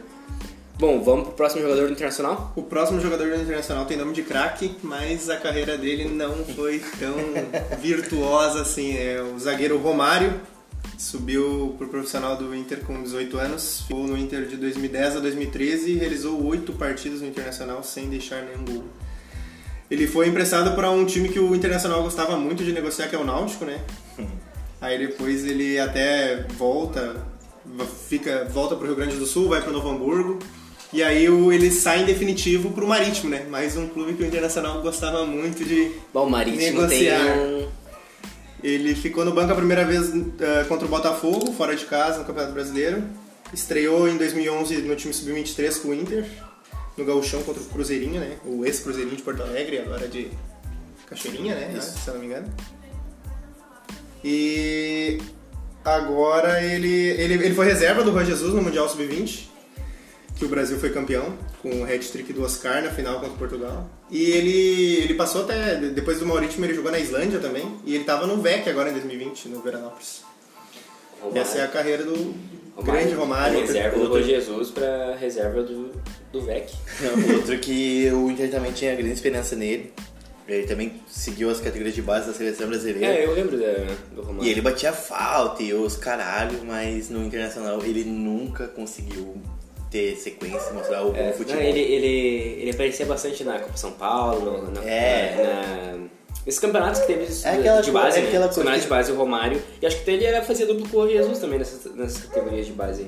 Bom, 0.78 1.02
vamos 1.02 1.24
pro 1.24 1.32
próximo 1.32 1.60
jogador 1.60 1.88
do 1.88 1.92
internacional? 1.92 2.52
O 2.54 2.62
próximo 2.62 3.00
jogador 3.00 3.28
do 3.28 3.42
Internacional 3.42 3.84
tem 3.84 3.96
nome 3.96 4.12
de 4.12 4.22
craque, 4.22 4.76
mas 4.80 5.28
a 5.28 5.36
carreira 5.36 5.76
dele 5.76 6.04
não 6.04 6.44
foi 6.44 6.80
tão 7.00 7.16
virtuosa 7.82 8.62
assim. 8.62 8.96
É 8.96 9.20
o 9.20 9.36
zagueiro 9.40 9.76
Romário, 9.76 10.40
subiu 10.96 11.74
pro 11.76 11.88
profissional 11.88 12.36
do 12.36 12.54
Inter 12.54 12.84
com 12.84 13.02
18 13.02 13.38
anos, 13.38 13.80
ficou 13.88 14.06
no 14.06 14.16
Inter 14.16 14.46
de 14.46 14.56
2010 14.56 15.16
a 15.16 15.18
2013 15.18 15.90
e 15.90 15.94
realizou 15.96 16.46
oito 16.46 16.72
partidas 16.72 17.22
no 17.22 17.26
Internacional 17.26 17.82
sem 17.82 18.08
deixar 18.08 18.44
nenhum 18.44 18.64
gol. 18.64 18.84
Ele 19.90 20.06
foi 20.06 20.28
emprestado 20.28 20.76
para 20.76 20.88
um 20.92 21.04
time 21.04 21.28
que 21.28 21.40
o 21.40 21.56
Internacional 21.56 22.04
gostava 22.04 22.36
muito 22.36 22.62
de 22.62 22.72
negociar, 22.72 23.08
que 23.08 23.16
é 23.16 23.18
o 23.18 23.24
Náutico, 23.24 23.64
né? 23.64 23.80
Aí 24.80 24.96
depois 24.96 25.44
ele 25.44 25.76
até 25.76 26.46
volta, 26.56 27.16
fica, 28.08 28.44
volta 28.44 28.76
pro 28.76 28.86
Rio 28.86 28.94
Grande 28.94 29.16
do 29.16 29.26
Sul, 29.26 29.48
vai 29.48 29.60
pro 29.60 29.72
Novo 29.72 29.88
Hamburgo. 29.88 30.38
E 30.92 31.02
aí 31.02 31.28
o- 31.28 31.52
ele 31.52 31.70
sai 31.70 32.02
em 32.02 32.06
definitivo 32.06 32.70
pro 32.70 32.86
Marítimo, 32.86 33.28
né? 33.28 33.44
Mais 33.50 33.76
um 33.76 33.88
clube 33.88 34.14
que 34.14 34.22
o 34.22 34.26
Internacional 34.26 34.80
gostava 34.80 35.24
muito 35.26 35.64
de. 35.64 35.92
Bom, 36.14 36.26
o 36.26 36.30
Marítimo 36.30 36.80
Negociar. 36.80 37.34
tem 37.34 37.42
um... 37.64 37.68
Ele 38.62 38.94
ficou 38.94 39.24
no 39.24 39.32
banco 39.32 39.52
a 39.52 39.56
primeira 39.56 39.84
vez 39.84 40.10
eh, 40.40 40.64
contra 40.68 40.84
o 40.86 40.88
Botafogo, 40.88 41.52
fora 41.52 41.76
de 41.76 41.84
casa, 41.84 42.18
no 42.20 42.24
Campeonato 42.24 42.54
Brasileiro. 42.54 43.04
Estreou 43.52 44.08
em 44.08 44.16
2011 44.16 44.78
no 44.78 44.96
time 44.96 45.14
Sub-23 45.14 45.80
com 45.80 45.88
o 45.88 45.94
Inter, 45.94 46.24
no 46.96 47.04
Gauchão 47.04 47.42
contra 47.44 47.62
o 47.62 47.66
Cruzeirinho, 47.66 48.20
né? 48.20 48.36
O 48.44 48.64
ex-Cruzeirinho 48.64 49.16
de 49.16 49.22
Porto 49.22 49.42
Alegre, 49.42 49.78
agora 49.78 50.08
de 50.08 50.28
Cachoeirinha, 51.06 51.54
né? 51.54 51.80
Se 51.80 52.08
eu 52.08 52.14
não 52.14 52.20
me 52.20 52.26
engano. 52.26 52.48
E 54.24 55.18
agora 55.84 56.62
ele, 56.62 56.88
ele, 57.10 57.34
ele 57.34 57.54
foi 57.54 57.66
reserva 57.66 58.02
do 58.02 58.10
Juan 58.12 58.24
Jesus 58.24 58.52
no 58.52 58.60
Mundial 58.62 58.88
Sub-20, 58.88 59.44
que 60.38 60.44
o 60.44 60.48
Brasil 60.48 60.78
foi 60.78 60.90
campeão, 60.90 61.36
com 61.60 61.68
o 61.80 61.84
hat-trick 61.84 62.32
do 62.32 62.44
Oscar 62.44 62.82
na 62.82 62.90
final 62.90 63.18
contra 63.20 63.36
Portugal. 63.36 63.90
E 64.08 64.30
ele, 64.30 65.02
ele 65.02 65.14
passou 65.14 65.42
até, 65.42 65.76
depois 65.76 66.20
do 66.20 66.26
Maurício, 66.26 66.64
ele 66.64 66.74
jogou 66.74 66.92
na 66.92 66.98
Islândia 66.98 67.40
também, 67.40 67.76
e 67.84 67.94
ele 67.94 68.04
tava 68.04 68.26
no 68.26 68.40
VEC 68.40 68.68
agora 68.68 68.90
em 68.90 68.92
2020, 68.92 69.48
no 69.48 69.60
Veranópolis. 69.60 70.22
Romário. 71.20 71.42
Essa 71.42 71.58
é 71.58 71.64
a 71.64 71.68
carreira 71.68 72.04
do 72.04 72.34
grande 72.82 73.12
Romário. 73.14 73.60
Reserva 73.60 73.98
do 73.98 74.08
Rui 74.08 74.22
Jesus 74.22 74.70
pra 74.70 75.16
reserva 75.16 75.64
do, 75.64 75.90
do 76.30 76.40
VEC. 76.40 76.72
Outro 77.34 77.58
que 77.58 78.08
o 78.12 78.30
Inter 78.30 78.48
também 78.48 78.70
tinha 78.70 78.94
grande 78.94 79.14
esperança 79.14 79.56
nele. 79.56 79.92
Ele 80.46 80.66
também 80.66 81.02
seguiu 81.06 81.50
as 81.50 81.60
categorias 81.60 81.94
de 81.94 82.00
base 82.00 82.28
da 82.28 82.32
seleção 82.32 82.68
brasileira. 82.68 83.06
É, 83.06 83.26
eu 83.26 83.34
lembro 83.34 83.58
da, 83.58 83.94
do 84.14 84.22
Romário. 84.22 84.48
E 84.48 84.50
ele 84.50 84.62
batia 84.62 84.92
falta 84.92 85.62
e 85.62 85.74
os 85.74 85.96
caralho, 85.96 86.64
mas 86.64 87.10
no 87.10 87.22
Internacional 87.22 87.84
ele 87.84 88.04
nunca 88.04 88.66
conseguiu 88.68 89.36
ter 89.90 90.16
sequência, 90.16 90.72
mostrar 90.72 91.04
o 91.04 91.14
É, 91.16 91.32
futebol. 91.32 91.56
não, 91.62 91.68
ele, 91.68 91.80
ele, 91.80 92.60
ele 92.62 92.70
aparecia 92.70 93.06
bastante 93.06 93.42
na 93.44 93.58
Copa 93.58 93.76
São 93.76 93.92
Paulo, 93.92 94.70
na, 94.72 94.82
É. 94.84 95.34
na- 95.36 95.98
nesses 96.44 96.60
campeonatos 96.60 97.00
que 97.00 97.06
teve 97.06 97.24
de, 97.26 97.46
É 97.46 97.50
aquela 97.50 97.80
de 97.80 97.90
base, 97.90 98.18
é 98.18 98.22
né? 98.22 98.28
aquela 98.28 98.48
Os 98.48 98.54
coisa 98.54 98.70
que- 98.72 98.80
de 98.80 98.86
base, 98.86 99.12
o 99.12 99.16
Romário. 99.16 99.62
E 99.80 99.86
acho 99.86 100.02
que 100.04 100.10
ele 100.10 100.24
era, 100.24 100.42
fazia 100.42 100.66
duplo 100.66 100.88
com 100.88 100.98
o 100.98 101.08
Jesus 101.08 101.38
também 101.38 101.58
nessas, 101.58 101.94
nessas 101.94 102.24
categorias 102.24 102.66
de 102.66 102.72
base. 102.72 103.06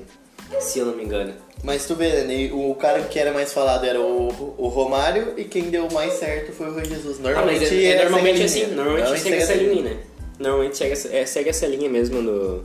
Se 0.59 0.79
eu 0.79 0.85
não 0.85 0.95
me 0.97 1.03
engano. 1.05 1.33
Mas 1.63 1.85
tu 1.85 1.95
vê, 1.95 2.23
né, 2.23 2.49
o 2.51 2.75
cara 2.75 3.01
que 3.03 3.17
era 3.17 3.31
mais 3.31 3.53
falado 3.53 3.85
era 3.85 4.01
o, 4.01 4.55
o 4.57 4.67
Romário 4.67 5.33
e 5.37 5.45
quem 5.45 5.69
deu 5.69 5.87
mais 5.91 6.13
certo 6.13 6.51
foi 6.51 6.67
o 6.67 6.73
Rui 6.73 6.83
Jesus. 6.83 7.19
Ah, 7.19 7.23
Normalmente 7.23 7.59
mas 7.61 7.71
é, 7.71 7.75
é 7.75 7.91
é 7.91 8.01
normalmente 8.03 8.43
assim, 8.43 8.65
normalmente 8.67 8.99
Normalmente 9.05 9.21
segue 9.23 9.35
essa 9.37 9.53
essa 9.53 9.61
linha, 9.63 9.81
né? 9.83 9.97
Normalmente 10.39 10.77
segue 10.77 10.91
essa, 10.91 11.15
é, 11.15 11.25
segue 11.25 11.49
essa 11.51 11.67
linha 11.67 11.89
mesmo 11.89 12.21
no. 12.21 12.61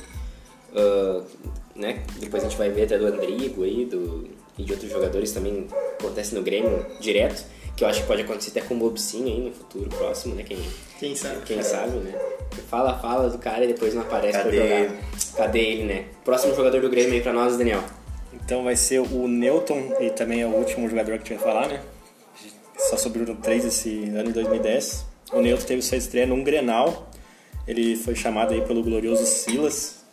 ah, 0.75 1.23
né? 1.77 2.03
Depois 2.19 2.43
a 2.43 2.49
gente 2.49 2.59
vai 2.59 2.71
ver 2.71 2.85
até 2.85 2.99
do 2.99 3.07
Andrigo 3.07 3.63
aí, 3.65 3.85
do, 3.85 4.29
e 4.59 4.65
de 4.65 4.73
outros 4.73 4.91
jogadores 4.91 5.33
também 5.33 5.67
acontece 5.99 6.35
no 6.35 6.43
Grêmio 6.43 6.87
direto, 7.01 7.45
que 7.77 7.85
eu 7.85 7.89
acho 7.89 8.01
que 8.01 8.07
pode 8.07 8.23
acontecer 8.23 8.51
até 8.51 8.63
com 8.63 8.75
o 8.75 8.79
Bobsin 8.79 9.25
aí 9.25 9.41
no 9.41 9.53
futuro 9.53 9.89
próximo, 9.91 10.35
né? 10.35 10.43
Quem, 10.43 10.59
Quem 10.99 11.15
sabe? 11.15 11.43
quem 11.45 11.63
sabe, 11.63 11.99
né? 11.99 12.19
Fala, 12.71 12.99
fala 12.99 13.29
do 13.29 13.39
cara 13.39 13.65
e 13.65 13.69
depois 13.69 13.93
não 13.93 14.03
aparece 14.03 14.39
Cadê 14.39 14.57
pra 14.57 14.79
jogar. 14.79 14.97
Cadê 15.37 15.61
ele, 15.61 15.85
né? 15.85 16.07
Próximo 16.25 16.55
jogador 16.55 16.81
do 16.81 16.89
Grêmio 16.89 17.13
aí 17.13 17.21
pra 17.21 17.33
nós, 17.33 17.57
Daniel. 17.57 17.83
Então 18.33 18.65
vai 18.65 18.77
ser 18.77 19.01
o 19.01 19.29
Newton, 19.29 19.97
e 20.01 20.11
também 20.11 20.41
é 20.41 20.47
o 20.47 20.51
último 20.51 20.89
jogador 20.89 21.19
que 21.19 21.33
a 21.33 21.37
gente 21.37 21.45
vai 21.45 21.55
falar, 21.55 21.69
né? 21.69 21.83
Só 22.79 22.97
sobrou 22.97 23.35
três 23.37 23.65
esse 23.65 24.05
ano 24.11 24.25
de 24.25 24.33
2010. 24.33 25.07
O 25.33 25.41
Newton 25.41 25.67
teve 25.67 25.83
sua 25.83 25.99
estreia 25.99 26.27
num 26.27 26.45
Grenal. 26.45 27.11
Ele 27.67 27.97
foi 27.97 28.15
chamado 28.15 28.55
aí 28.55 28.61
pelo 28.63 28.83
glorioso 28.83 29.27
Silas. 29.27 30.06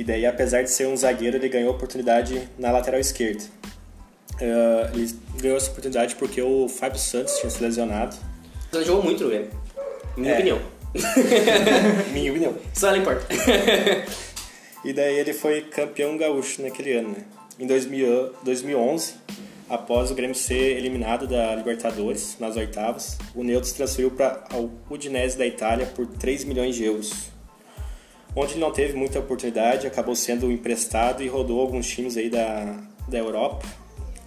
E 0.00 0.04
daí, 0.04 0.24
apesar 0.24 0.62
de 0.62 0.70
ser 0.70 0.86
um 0.88 0.96
zagueiro, 0.96 1.36
ele 1.36 1.46
ganhou 1.50 1.72
oportunidade 1.72 2.48
na 2.58 2.70
lateral 2.70 2.98
esquerda. 2.98 3.42
Eh, 4.40 4.90
ele 4.94 5.14
ganhou 5.38 5.58
essa 5.58 5.70
oportunidade 5.70 6.16
porque 6.16 6.40
o 6.40 6.68
Fábio 6.70 6.98
Santos 6.98 7.36
tinha 7.38 7.50
se 7.50 7.62
lesionado. 7.62 8.16
Ele 8.72 8.82
jogou 8.82 9.02
muito 9.02 9.24
no 9.24 9.28
Grêmio. 9.28 9.50
Minha 10.16 10.32
É. 10.32 10.34
opinião. 10.36 10.58
Minha 12.14 12.30
opinião. 12.30 12.56
Só 12.72 12.88
ela 12.88 12.96
importa. 12.96 13.26
E 14.82 14.94
daí 14.94 15.18
ele 15.18 15.34
foi 15.34 15.60
campeão 15.60 16.16
gaúcho 16.16 16.62
naquele 16.62 16.94
ano, 16.94 17.10
né? 17.10 17.24
Em 17.58 17.66
2000 17.66 18.30
2011, 18.42 19.12
após 19.68 20.10
o 20.10 20.14
Grêmio 20.14 20.34
ser 20.34 20.78
eliminado 20.78 21.26
da 21.26 21.54
Libertadores 21.54 22.36
nas 22.40 22.56
oitavas, 22.56 23.18
o 23.34 23.44
Neutro 23.44 23.68
se 23.68 23.74
transferiu 23.74 24.10
para 24.12 24.42
o 24.54 24.70
Udinese 24.88 25.36
da 25.36 25.44
Itália 25.46 25.84
por 25.84 26.06
3 26.06 26.44
milhões 26.44 26.74
de 26.74 26.84
euros. 26.84 27.29
Onde 28.34 28.58
não 28.58 28.70
teve 28.70 28.94
muita 28.94 29.18
oportunidade, 29.18 29.86
acabou 29.86 30.14
sendo 30.14 30.50
emprestado 30.50 31.22
e 31.22 31.28
rodou 31.28 31.60
alguns 31.60 31.88
times 31.88 32.16
aí 32.16 32.30
da, 32.30 32.78
da 33.08 33.18
Europa. 33.18 33.66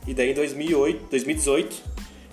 E 0.05 0.13
daí 0.13 0.31
em 0.31 0.33
2008, 0.33 1.07
2018, 1.10 1.83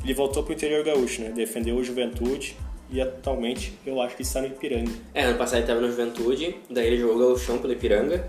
ele 0.03 0.15
voltou 0.15 0.43
para 0.43 0.51
o 0.51 0.55
interior 0.55 0.85
gaúcho, 0.85 1.23
né? 1.23 1.31
Defendeu 1.31 1.77
o 1.77 1.85
Juventude 1.85 2.57
e 2.91 3.01
atualmente 3.01 3.73
eu 3.87 4.01
acho 4.01 4.17
que 4.17 4.23
está 4.23 4.41
no 4.41 4.49
Ipiranga. 4.49 4.91
É, 5.15 5.25
ano 5.25 5.39
passado 5.39 5.59
ele 5.59 5.67
tava 5.67 5.81
no 5.81 5.89
Juventude, 5.89 6.57
daí 6.69 6.89
ele 6.89 6.99
jogou 6.99 7.33
o 7.33 7.39
chão 7.39 7.59
pelo 7.59 7.73
Ipiranga, 7.73 8.29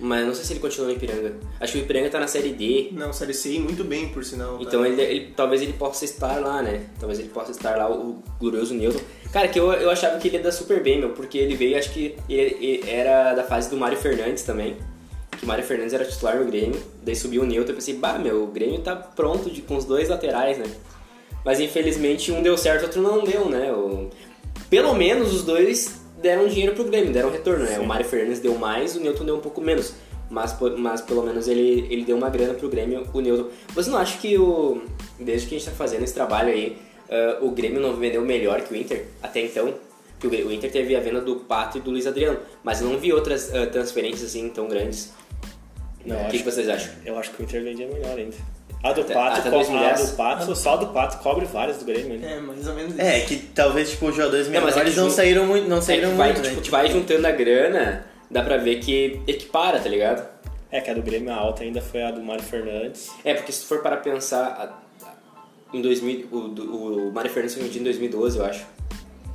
mas 0.00 0.26
não 0.26 0.34
sei 0.34 0.44
se 0.44 0.52
ele 0.54 0.60
continua 0.60 0.86
no 0.88 0.92
Ipiranga. 0.94 1.34
Acho 1.60 1.72
que 1.74 1.78
o 1.78 1.82
Ipiranga 1.82 2.08
tá 2.10 2.18
na 2.18 2.26
Série 2.26 2.50
D, 2.52 2.88
Não, 2.92 3.12
Série 3.12 3.34
C 3.34 3.58
muito 3.58 3.84
bem, 3.84 4.08
por 4.08 4.24
sinal. 4.24 4.56
tá? 4.56 4.62
então 4.62 4.84
ele, 4.86 5.00
ele- 5.02 5.32
talvez 5.36 5.60
ele 5.62 5.74
possa 5.74 6.04
estar 6.04 6.40
lá, 6.40 6.62
né? 6.62 6.86
Talvez 6.98 7.18
ele 7.20 7.28
possa 7.28 7.50
estar 7.52 7.76
lá, 7.76 7.90
o 7.90 8.22
glorioso 8.38 8.74
Newton. 8.74 9.00
Cara, 9.32 9.46
que 9.48 9.60
eu, 9.60 9.72
eu 9.74 9.90
achava 9.90 10.18
que 10.18 10.26
ele 10.28 10.36
ia 10.38 10.42
dar 10.42 10.50
super 10.52 10.82
bem, 10.82 10.98
meu, 10.98 11.10
porque 11.10 11.38
ele 11.38 11.54
veio, 11.54 11.78
acho 11.78 11.92
que 11.92 12.16
ele, 12.28 12.56
ele 12.60 12.90
era 12.90 13.34
da 13.34 13.44
fase 13.44 13.68
do 13.70 13.76
Mário 13.76 13.96
Fernandes 13.98 14.42
também. 14.42 14.76
Que 15.38 15.44
o 15.44 15.48
Mário 15.48 15.64
Fernandes 15.64 15.94
era 15.94 16.04
titular 16.04 16.36
no 16.38 16.44
Grêmio, 16.46 16.80
daí 17.02 17.14
subiu 17.14 17.42
o 17.42 17.46
Newton 17.46 17.72
e 17.72 17.74
pensei, 17.76 17.94
bah, 17.94 18.18
meu, 18.18 18.42
o 18.42 18.46
Grêmio 18.48 18.80
tá 18.80 18.96
pronto 18.96 19.48
de, 19.50 19.62
com 19.62 19.76
os 19.76 19.84
dois 19.84 20.08
laterais, 20.08 20.58
né? 20.58 20.66
Mas 21.44 21.60
infelizmente 21.60 22.30
um 22.32 22.42
deu 22.42 22.56
certo, 22.58 22.82
outro 22.84 23.00
não 23.00 23.22
deu, 23.24 23.48
né? 23.48 23.72
O- 23.72 24.10
pelo 24.68 24.92
menos 24.94 25.32
os 25.32 25.42
dois 25.42 25.99
deram 26.20 26.46
dinheiro 26.46 26.74
pro 26.74 26.84
Grêmio, 26.84 27.12
deram 27.12 27.30
retorno, 27.30 27.64
né? 27.64 27.78
O 27.78 27.86
Mário 27.86 28.04
Fernandes 28.04 28.40
deu 28.40 28.56
mais, 28.56 28.96
o 28.96 29.00
Newton 29.00 29.24
deu 29.24 29.36
um 29.36 29.40
pouco 29.40 29.60
menos. 29.60 29.94
Mas, 30.30 30.56
mas 30.78 31.00
pelo 31.00 31.22
menos 31.24 31.48
ele, 31.48 31.86
ele 31.90 32.04
deu 32.04 32.16
uma 32.16 32.30
grana 32.30 32.54
pro 32.54 32.68
Grêmio, 32.68 33.06
o 33.12 33.20
Newton. 33.20 33.48
Você 33.74 33.90
não 33.90 33.98
acha 33.98 34.16
que 34.18 34.38
o. 34.38 34.82
Desde 35.18 35.48
que 35.48 35.56
a 35.56 35.58
gente 35.58 35.68
tá 35.68 35.74
fazendo 35.76 36.04
esse 36.04 36.14
trabalho 36.14 36.50
aí, 36.50 36.78
ah, 37.10 37.38
o 37.40 37.50
Grêmio 37.50 37.80
não 37.80 37.96
vendeu 37.96 38.22
melhor 38.22 38.60
que 38.62 38.72
o 38.72 38.76
Inter 38.76 39.06
até 39.20 39.40
então? 39.40 39.74
Que 40.20 40.26
o, 40.26 40.30
o 40.30 40.52
Inter 40.52 40.70
teve 40.70 40.94
a 40.94 41.00
venda 41.00 41.20
do 41.20 41.36
Pato 41.36 41.78
e 41.78 41.80
do 41.80 41.90
Luiz 41.90 42.06
Adriano, 42.06 42.38
mas 42.62 42.80
eu 42.80 42.88
não 42.88 42.98
vi 42.98 43.12
outras 43.12 43.52
ah, 43.52 43.66
transferências 43.66 44.30
assim 44.30 44.48
tão 44.50 44.68
grandes. 44.68 45.12
Não, 46.06 46.26
o 46.26 46.30
que, 46.30 46.38
que 46.38 46.44
vocês 46.44 46.68
acham? 46.68 46.94
Eu 47.04 47.18
acho 47.18 47.30
que 47.32 47.42
o 47.42 47.44
Inter 47.44 47.62
vendia 47.62 47.88
melhor 47.88 48.16
ainda. 48.16 48.36
A 48.82 48.92
do 48.92 49.02
Até- 49.02 49.12
Pato, 49.12 49.40
até 49.40 49.50
co- 49.50 49.56
a 49.56 49.62
2010. 49.62 50.10
do 50.10 50.16
Pato, 50.16 50.56
só 50.56 50.72
a 50.72 50.76
do 50.76 50.86
Pato 50.86 51.18
cobre 51.22 51.44
várias 51.44 51.76
do 51.78 51.84
Grêmio, 51.84 52.18
né? 52.18 52.36
É, 52.36 52.40
mais 52.40 52.66
ou 52.66 52.74
menos 52.74 52.92
isso. 52.92 53.00
É, 53.02 53.20
que 53.20 53.36
talvez 53.36 53.90
tipo, 53.90 54.06
os 54.06 54.16
jogadores 54.16 54.46
Não, 54.48 54.54
mas 54.62 54.62
é 54.74 54.76
menores 54.78 54.94
que 54.94 55.00
não 55.00 55.08
jun- 55.10 55.14
saíram 55.14 55.46
muito, 55.46 55.68
não 55.68 55.76
É 55.78 55.80
saíram 55.82 56.10
que 56.12 56.16
vai, 56.16 56.32
muito, 56.32 56.42
né? 56.42 56.48
tipo, 56.50 56.62
tu 56.62 56.70
vai 56.70 56.88
juntando 56.90 57.26
a 57.26 57.30
grana, 57.30 58.06
dá 58.30 58.42
pra 58.42 58.56
ver 58.56 58.80
que 58.80 59.20
equipara, 59.26 59.78
tá 59.78 59.88
ligado? 59.88 60.26
É 60.72 60.80
que 60.80 60.90
a 60.90 60.94
do 60.94 61.02
Grêmio 61.02 61.30
a 61.30 61.36
alta 61.36 61.62
ainda 61.62 61.82
foi 61.82 62.02
a 62.02 62.10
do 62.10 62.22
Mário 62.22 62.42
Fernandes. 62.42 63.10
É, 63.24 63.34
porque 63.34 63.52
se 63.52 63.60
tu 63.62 63.66
for 63.66 63.82
para 63.82 63.96
pensar, 63.98 64.82
em 65.74 65.82
2000, 65.82 66.28
o, 66.32 66.36
o 67.08 67.12
Mário 67.12 67.30
Fernandes 67.30 67.54
foi 67.54 67.64
vendido 67.64 67.80
em 67.82 67.84
2012, 67.84 68.38
eu 68.38 68.44
acho, 68.46 68.64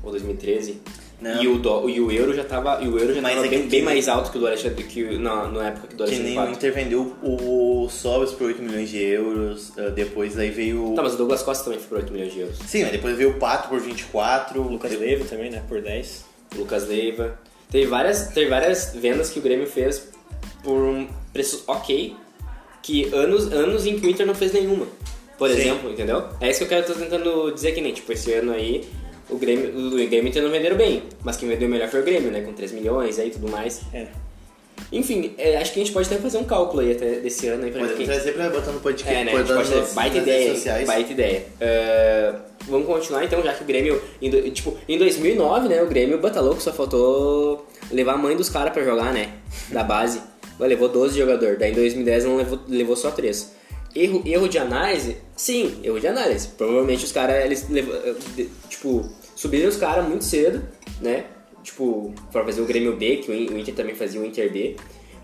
ou 0.03 0.09
2013. 0.11 0.81
Não. 1.25 1.41
E 1.41 1.47
o, 1.47 1.57
dó- 1.57 1.89
e 1.89 1.99
o 1.99 2.11
euro 2.11 2.35
já 2.35 2.43
tava, 2.43 2.83
e 2.83 2.87
o 2.87 2.99
euro 2.99 3.11
já 3.15 3.19
Mas 3.21 3.33
tava 3.33 3.47
é 3.47 3.49
que- 3.49 3.57
bem, 3.57 3.67
bem 3.67 3.81
mais 3.81 4.07
alto 4.07 4.29
que 4.31 4.37
o 4.37 4.41
do 4.41 4.45
Alexandre, 4.47 4.83
que 4.83 5.17
na, 5.17 5.47
na 5.47 5.67
época 5.69 5.87
que 5.87 5.95
do 5.95 6.03
Que 6.03 6.09
Alexandre 6.11 6.35
nem 6.35 6.39
o. 6.39 6.51
Inter 6.51 6.73
vendeu 6.73 7.15
o 7.23 7.89
Sobres 7.89 8.31
por 8.31 8.45
8 8.45 8.61
milhões 8.61 8.89
de 8.89 9.01
euros, 9.01 9.73
ah, 9.75 9.89
depois 9.89 10.37
aí 10.37 10.51
veio... 10.51 10.93
Tá, 10.95 11.01
mas 11.01 11.15
o 11.15 11.17
Douglas 11.17 11.41
Costa 11.41 11.63
também 11.63 11.79
foi 11.79 11.87
por 11.89 11.97
8 11.97 12.13
milhões 12.13 12.31
de 12.31 12.41
euros. 12.41 12.57
Sim, 12.67 12.83
mas 12.83 12.91
depois 12.91 13.17
veio 13.17 13.31
o 13.31 13.33
Pato 13.39 13.69
por 13.69 13.79
24, 13.79 14.61
O 14.61 14.67
Lucas 14.67 14.91
Leiva 14.99 15.25
também, 15.25 15.49
né? 15.49 15.63
Por 15.67 15.81
10. 15.81 16.25
O 16.55 16.59
Lucas 16.59 16.87
Leiva. 16.87 17.39
Teve 17.71 17.87
várias, 17.87 18.27
teve 18.27 18.47
várias 18.49 18.93
vendas 18.93 19.31
que 19.31 19.39
o 19.39 19.41
Grêmio 19.41 19.65
fez 19.65 20.07
por 20.63 20.77
um 20.79 21.07
preço 21.33 21.63
ok, 21.65 22.15
que 22.83 23.05
anos, 23.13 23.51
anos 23.51 23.85
em 23.87 23.99
que 23.99 24.05
o 24.05 24.09
Inter 24.11 24.27
não 24.27 24.35
fez 24.35 24.53
nenhuma. 24.53 24.85
Por 25.39 25.49
Sim. 25.49 25.57
exemplo, 25.57 25.91
entendeu? 25.91 26.23
É 26.39 26.49
isso 26.49 26.59
que 26.59 26.65
eu 26.65 26.69
quero 26.69 26.85
tô 26.85 26.93
tentando 26.93 27.51
dizer 27.51 27.69
aqui, 27.69 27.81
né? 27.81 27.91
Tipo, 27.91 28.13
esse 28.13 28.31
ano 28.31 28.53
aí, 28.53 28.85
o 29.29 29.37
Grêmio, 29.37 29.69
o 29.69 29.89
Grêmio 29.91 30.13
e 30.13 30.21
o 30.21 30.27
Inter 30.27 30.43
não 30.43 30.51
venderam 30.51 30.75
bem, 30.77 31.03
mas 31.23 31.37
quem 31.37 31.47
vendeu 31.49 31.67
melhor 31.69 31.87
foi 31.89 32.01
o 32.01 32.03
Grêmio, 32.03 32.31
né? 32.31 32.41
Com 32.41 32.53
3 32.53 32.71
milhões 32.71 33.17
aí 33.19 33.27
e 33.27 33.31
tudo 33.31 33.49
mais. 33.49 33.81
É. 33.93 34.07
Enfim, 34.91 35.33
é, 35.37 35.57
acho 35.57 35.73
que 35.73 35.79
a 35.79 35.83
gente 35.83 35.93
pode 35.93 36.07
até 36.07 36.17
fazer 36.21 36.37
um 36.37 36.43
cálculo 36.43 36.81
aí 36.81 36.91
até 36.91 37.19
desse 37.19 37.47
ano 37.47 37.63
aí 37.65 37.71
pra 37.71 37.79
Podemos 37.81 37.97
quem... 37.97 38.05
trazer 38.05 38.33
pra 38.33 38.49
botar 38.49 38.71
no 38.71 38.79
podcast, 38.79 39.13
É, 39.15 39.23
né? 39.23 39.31
A 39.33 39.37
gente 39.37 39.47
pode 39.53 39.69
ter 39.69 39.75
nas- 39.77 39.93
baita 39.93 40.17
ideia, 40.17 40.53
baita 40.85 41.11
ideia. 41.11 41.43
Ah, 41.61 42.35
vamos 42.67 42.85
continuar 42.85 43.23
então, 43.23 43.41
já 43.41 43.53
que 43.53 43.63
o 43.63 43.65
Grêmio, 43.65 44.01
em, 44.21 44.29
do- 44.29 44.49
tipo, 44.51 44.77
em 44.87 44.97
2009, 44.97 45.69
né, 45.69 45.81
o 45.81 45.87
Grêmio 45.87 46.19
Batalou 46.19 46.55
que 46.55 46.61
só 46.61 46.71
faltou 46.73 47.65
levar 47.91 48.13
a 48.13 48.17
mãe 48.17 48.35
dos 48.35 48.49
caras 48.49 48.73
pra 48.73 48.83
jogar, 48.83 49.11
né, 49.13 49.29
da 49.69 49.83
base. 49.83 50.21
Levou 50.59 50.87
12 50.87 51.17
jogadores, 51.17 51.59
daí 51.59 51.71
em 51.71 51.75
2010 51.75 52.23
não 52.25 52.37
levou, 52.37 52.59
levou 52.67 52.95
só 52.95 53.11
3. 53.11 53.53
Erro, 53.95 54.21
erro 54.25 54.49
de 54.49 54.57
análise? 54.57 55.17
Sim, 55.35 55.79
erro 55.83 55.99
de 55.99 56.07
análise. 56.07 56.49
Provavelmente 56.49 57.05
os 57.05 57.11
caras, 57.11 57.45
eles, 57.45 57.65
eh, 57.71 58.45
tipo, 58.69 59.09
subiram 59.35 59.69
os 59.69 59.77
caras 59.77 60.07
muito 60.07 60.23
cedo, 60.23 60.61
né, 60.99 61.25
tipo, 61.63 62.13
pra 62.31 62.43
fazer 62.43 62.61
o 62.61 62.65
Grêmio 62.65 62.95
B, 62.95 63.17
que 63.17 63.31
o 63.31 63.57
Inter 63.57 63.73
também 63.73 63.95
fazia 63.95 64.19
o 64.21 64.25
Inter 64.25 64.51
B. 64.51 64.75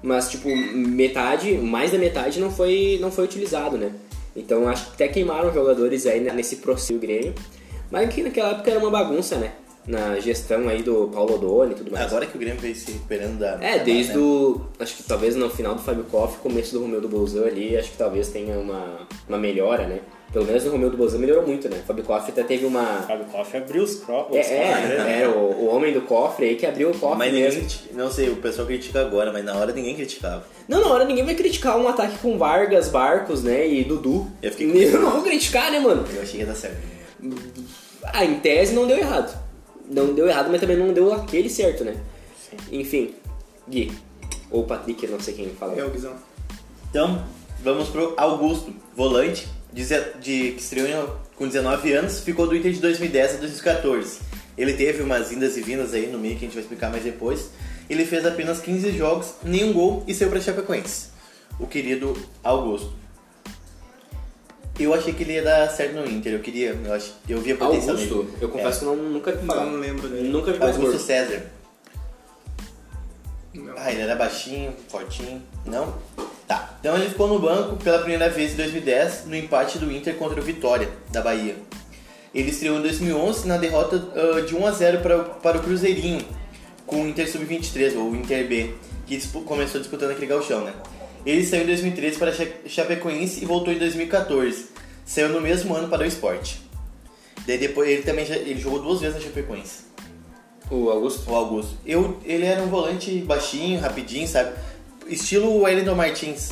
Mas, 0.01 0.29
tipo, 0.29 0.49
metade, 0.49 1.53
mais 1.57 1.91
da 1.91 1.97
metade 1.97 2.39
não 2.39 2.49
foi, 2.49 2.97
não 2.99 3.11
foi 3.11 3.25
utilizado, 3.25 3.77
né? 3.77 3.91
Então 4.35 4.67
acho 4.67 4.87
que 4.87 4.91
até 4.93 5.07
queimaram 5.07 5.53
jogadores 5.53 6.07
aí 6.07 6.19
nesse 6.19 6.57
processo 6.57 6.93
do 6.93 6.99
Grêmio. 6.99 7.35
Mas 7.91 8.11
que 8.11 8.23
naquela 8.23 8.51
época 8.51 8.71
era 8.71 8.79
uma 8.79 8.89
bagunça, 8.89 9.35
né? 9.35 9.51
Na 9.87 10.19
gestão 10.19 10.69
aí 10.69 10.83
do 10.83 11.09
Paulo 11.11 11.35
Odoni 11.35 11.71
e 11.71 11.75
tudo 11.75 11.91
mais. 11.91 12.05
Agora 12.05 12.25
que 12.27 12.35
o 12.37 12.39
Grêmio 12.39 12.61
veio 12.61 12.75
se 12.75 12.91
recuperando 12.91 13.39
da... 13.39 13.57
É, 13.61 13.79
da- 13.79 13.83
desde 13.83 14.13
né? 14.13 14.19
o. 14.19 14.61
Acho 14.79 14.95
que 14.97 15.03
talvez 15.03 15.35
no 15.35 15.49
final 15.49 15.73
do 15.73 15.81
Fábio 15.81 16.03
Koff, 16.03 16.37
começo 16.37 16.73
do 16.73 16.81
Romeu 16.81 17.01
do 17.01 17.09
Bolzan 17.09 17.45
ali, 17.45 17.75
acho 17.75 17.91
que 17.91 17.97
talvez 17.97 18.27
tenha 18.29 18.57
uma, 18.59 18.99
uma 19.27 19.37
melhora, 19.39 19.87
né? 19.87 19.99
Pelo 20.31 20.45
menos 20.45 20.63
no 20.63 20.71
Romeu 20.71 20.89
do 20.91 20.95
Bolzan 20.97 21.17
melhorou 21.17 21.45
muito, 21.45 21.67
né? 21.67 21.77
O 21.83 21.85
Fábio 21.85 22.03
Koff 22.05 22.29
até 22.31 22.43
teve 22.43 22.63
uma. 22.65 23.01
Fábio 23.07 23.25
Koff 23.25 23.57
abriu 23.57 23.83
os 23.83 23.95
cropos. 23.95 24.37
É, 24.37 25.19
é, 25.19 25.21
é, 25.23 25.27
o, 25.27 25.31
o 25.31 25.65
homem 25.75 25.91
do 25.91 26.01
cofre 26.01 26.45
aí 26.45 26.55
que 26.55 26.65
abriu 26.65 26.91
o 26.91 26.97
cofre 26.97 27.17
Mas 27.17 27.33
mesmo. 27.33 27.61
ninguém, 27.61 27.77
não 27.95 28.09
sei, 28.11 28.29
o 28.29 28.35
pessoal 28.37 28.67
critica 28.67 29.01
agora, 29.01 29.33
mas 29.33 29.43
na 29.43 29.55
hora 29.55 29.73
ninguém 29.73 29.95
criticava. 29.95 30.45
Não, 30.69 30.79
na 30.79 30.87
hora 30.93 31.05
ninguém 31.05 31.25
vai 31.25 31.33
criticar 31.35 31.75
um 31.77 31.87
ataque 31.87 32.19
com 32.19 32.37
Vargas, 32.37 32.87
Barcos, 32.87 33.43
né? 33.43 33.67
E 33.67 33.83
Dudu. 33.83 34.27
Eu 34.43 34.51
fiquei- 34.51 34.71
Eu 34.93 35.01
não 35.01 35.11
vou 35.11 35.23
criticar, 35.23 35.69
né, 35.71 35.79
mano? 35.79 36.05
Eu 36.15 36.21
achei 36.21 36.33
que 36.33 36.37
ia 36.37 36.45
dar 36.45 36.55
certo. 36.55 36.77
Ah, 38.03 38.23
em 38.23 38.39
tese 38.39 38.73
não 38.73 38.87
deu 38.87 38.97
errado. 38.97 39.40
Não 39.91 40.13
deu 40.13 40.27
errado, 40.27 40.49
mas 40.49 40.61
também 40.61 40.77
não 40.77 40.93
deu 40.93 41.13
aquele 41.13 41.49
certo, 41.49 41.83
né? 41.83 41.97
Enfim, 42.71 43.13
Gui. 43.69 43.91
Ou 44.49 44.63
Patrick, 44.63 45.05
não 45.07 45.19
sei 45.19 45.33
quem 45.33 45.49
fala. 45.49 45.77
É 45.77 45.83
o 45.83 45.89
Guizão. 45.89 46.13
Então, 46.89 47.25
vamos 47.61 47.89
pro 47.89 48.13
Augusto, 48.17 48.73
volante, 48.95 49.47
de, 49.71 49.83
de, 50.19 50.51
que 50.51 50.61
estreou 50.61 51.17
com 51.35 51.47
19 51.47 51.91
anos, 51.93 52.19
ficou 52.21 52.47
do 52.47 52.55
Inter 52.55 52.71
de 52.71 52.79
2010 52.79 53.35
a 53.35 53.37
2014. 53.37 54.19
Ele 54.57 54.73
teve 54.73 55.01
umas 55.01 55.31
indas 55.31 55.57
e 55.57 55.61
vindas 55.61 55.93
aí 55.93 56.07
no 56.07 56.19
meio 56.19 56.37
que 56.37 56.45
a 56.45 56.47
gente 56.47 56.53
vai 56.53 56.63
explicar 56.63 56.89
mais 56.89 57.03
depois. 57.03 57.49
Ele 57.89 58.05
fez 58.05 58.25
apenas 58.25 58.59
15 58.59 58.97
jogos, 58.97 59.33
nenhum 59.43 59.73
gol 59.73 60.03
e 60.07 60.13
saiu 60.13 60.29
para 60.29 60.39
Chapecoense. 60.39 61.09
O 61.59 61.67
querido 61.67 62.15
Augusto. 62.43 62.93
Eu 64.79 64.93
achei 64.93 65.13
que 65.13 65.23
ele 65.23 65.33
ia 65.33 65.43
dar 65.43 65.69
certo 65.69 65.93
no 65.95 66.05
Inter, 66.09 66.33
eu 66.33 66.39
queria, 66.39 66.69
eu, 66.85 66.93
ach, 66.93 67.11
eu 67.29 67.39
via 67.41 67.55
potencial 67.55 67.95
Augusto, 67.95 68.23
nele. 68.23 68.37
eu 68.41 68.49
confesso 68.49 68.79
que 68.79 68.85
não, 68.85 68.95
nunca 68.95 69.31
vi 69.31 69.45
falar. 69.45 69.65
Não 69.65 69.79
lembro 69.79 70.07
dele. 70.07 70.29
Nunca 70.29 70.51
vi 70.51 70.57
É. 70.57 70.59
mais 70.59 70.75
Augusto 70.75 70.93
gordo. 70.93 71.05
César. 71.05 71.43
Não. 73.53 73.73
Ah, 73.77 73.91
ele 73.91 74.01
era 74.01 74.15
baixinho, 74.15 74.73
fortinho. 74.87 75.41
Não? 75.65 75.93
Tá, 76.47 76.75
então 76.79 76.95
ele 76.95 77.09
ficou 77.09 77.27
no 77.27 77.39
banco 77.39 77.75
pela 77.77 77.99
primeira 77.99 78.29
vez 78.29 78.53
em 78.53 78.55
2010 78.57 79.25
no 79.25 79.35
empate 79.35 79.77
do 79.77 79.91
Inter 79.91 80.15
contra 80.15 80.39
o 80.39 80.43
Vitória, 80.43 80.89
da 81.09 81.21
Bahia. 81.21 81.55
Ele 82.33 82.49
estreou 82.49 82.77
em 82.79 82.81
2011 82.81 83.47
na 83.47 83.57
derrota 83.57 83.97
uh, 83.97 84.41
de 84.41 84.55
1 84.55 84.65
a 84.65 84.71
0 84.71 84.99
para, 85.01 85.19
para 85.19 85.57
o 85.57 85.61
Cruzeirinho, 85.61 86.25
com 86.87 87.03
o 87.03 87.07
Inter 87.07 87.29
Sub-23, 87.29 87.97
ou 87.97 88.15
Inter 88.15 88.47
B, 88.47 88.73
que 89.05 89.19
começou 89.45 89.81
disputando 89.81 90.11
aquele 90.11 90.27
galchão, 90.27 90.63
né? 90.63 90.73
Ele 91.25 91.45
saiu 91.45 91.63
em 91.63 91.67
2013 91.67 92.17
para 92.17 92.33
Chapecoense 92.65 93.43
e 93.43 93.45
voltou 93.45 93.73
em 93.73 93.77
2014. 93.77 94.67
Saiu 95.05 95.29
no 95.29 95.41
mesmo 95.41 95.75
ano 95.75 95.87
para 95.87 96.03
o 96.03 96.05
esporte. 96.05 96.61
Daí 97.45 97.57
depois 97.57 97.89
ele 97.89 98.01
também 98.01 98.25
já, 98.25 98.35
ele 98.35 98.59
jogou 98.59 98.81
duas 98.81 99.01
vezes 99.01 99.15
na 99.15 99.21
Chapecoense. 99.21 99.85
O 100.69 100.89
Augusto? 100.89 101.29
O 101.29 101.35
Augusto. 101.35 101.77
Eu, 101.85 102.17
ele 102.23 102.45
era 102.45 102.61
um 102.61 102.67
volante 102.67 103.19
baixinho, 103.19 103.79
rapidinho, 103.79 104.27
sabe? 104.27 104.51
Estilo 105.07 105.61
Wellington 105.61 105.95
Martins. 105.95 106.51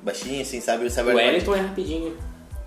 Baixinho, 0.00 0.40
assim, 0.40 0.60
sabe? 0.60 0.88
sabe 0.90 1.12
o 1.12 1.16
Wellington 1.16 1.54
é 1.54 1.60
rapidinho. 1.60 2.16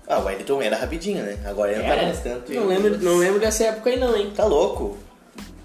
Ah, 0.06 0.20
o 0.20 0.24
Wellington 0.24 0.62
era 0.62 0.76
rapidinho, 0.76 1.22
né? 1.22 1.36
Agora 1.44 1.72
ele 1.72 1.82
não 1.82 1.88
tá 1.88 2.02
mais 2.02 2.20
tanto. 2.20 2.52
Não 2.52 2.66
lembro, 2.66 2.98
não 2.98 3.16
lembro 3.16 3.40
dessa 3.40 3.64
época 3.64 3.90
aí 3.90 3.98
não, 3.98 4.16
hein? 4.16 4.32
Tá 4.34 4.44
louco. 4.44 4.96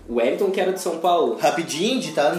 O 0.10 0.16
Wellington 0.16 0.50
que 0.50 0.60
era 0.60 0.74
de 0.74 0.82
São 0.82 0.98
Paulo. 0.98 1.38
Rapidinho, 1.38 2.02
de 2.02 2.12
tá... 2.12 2.36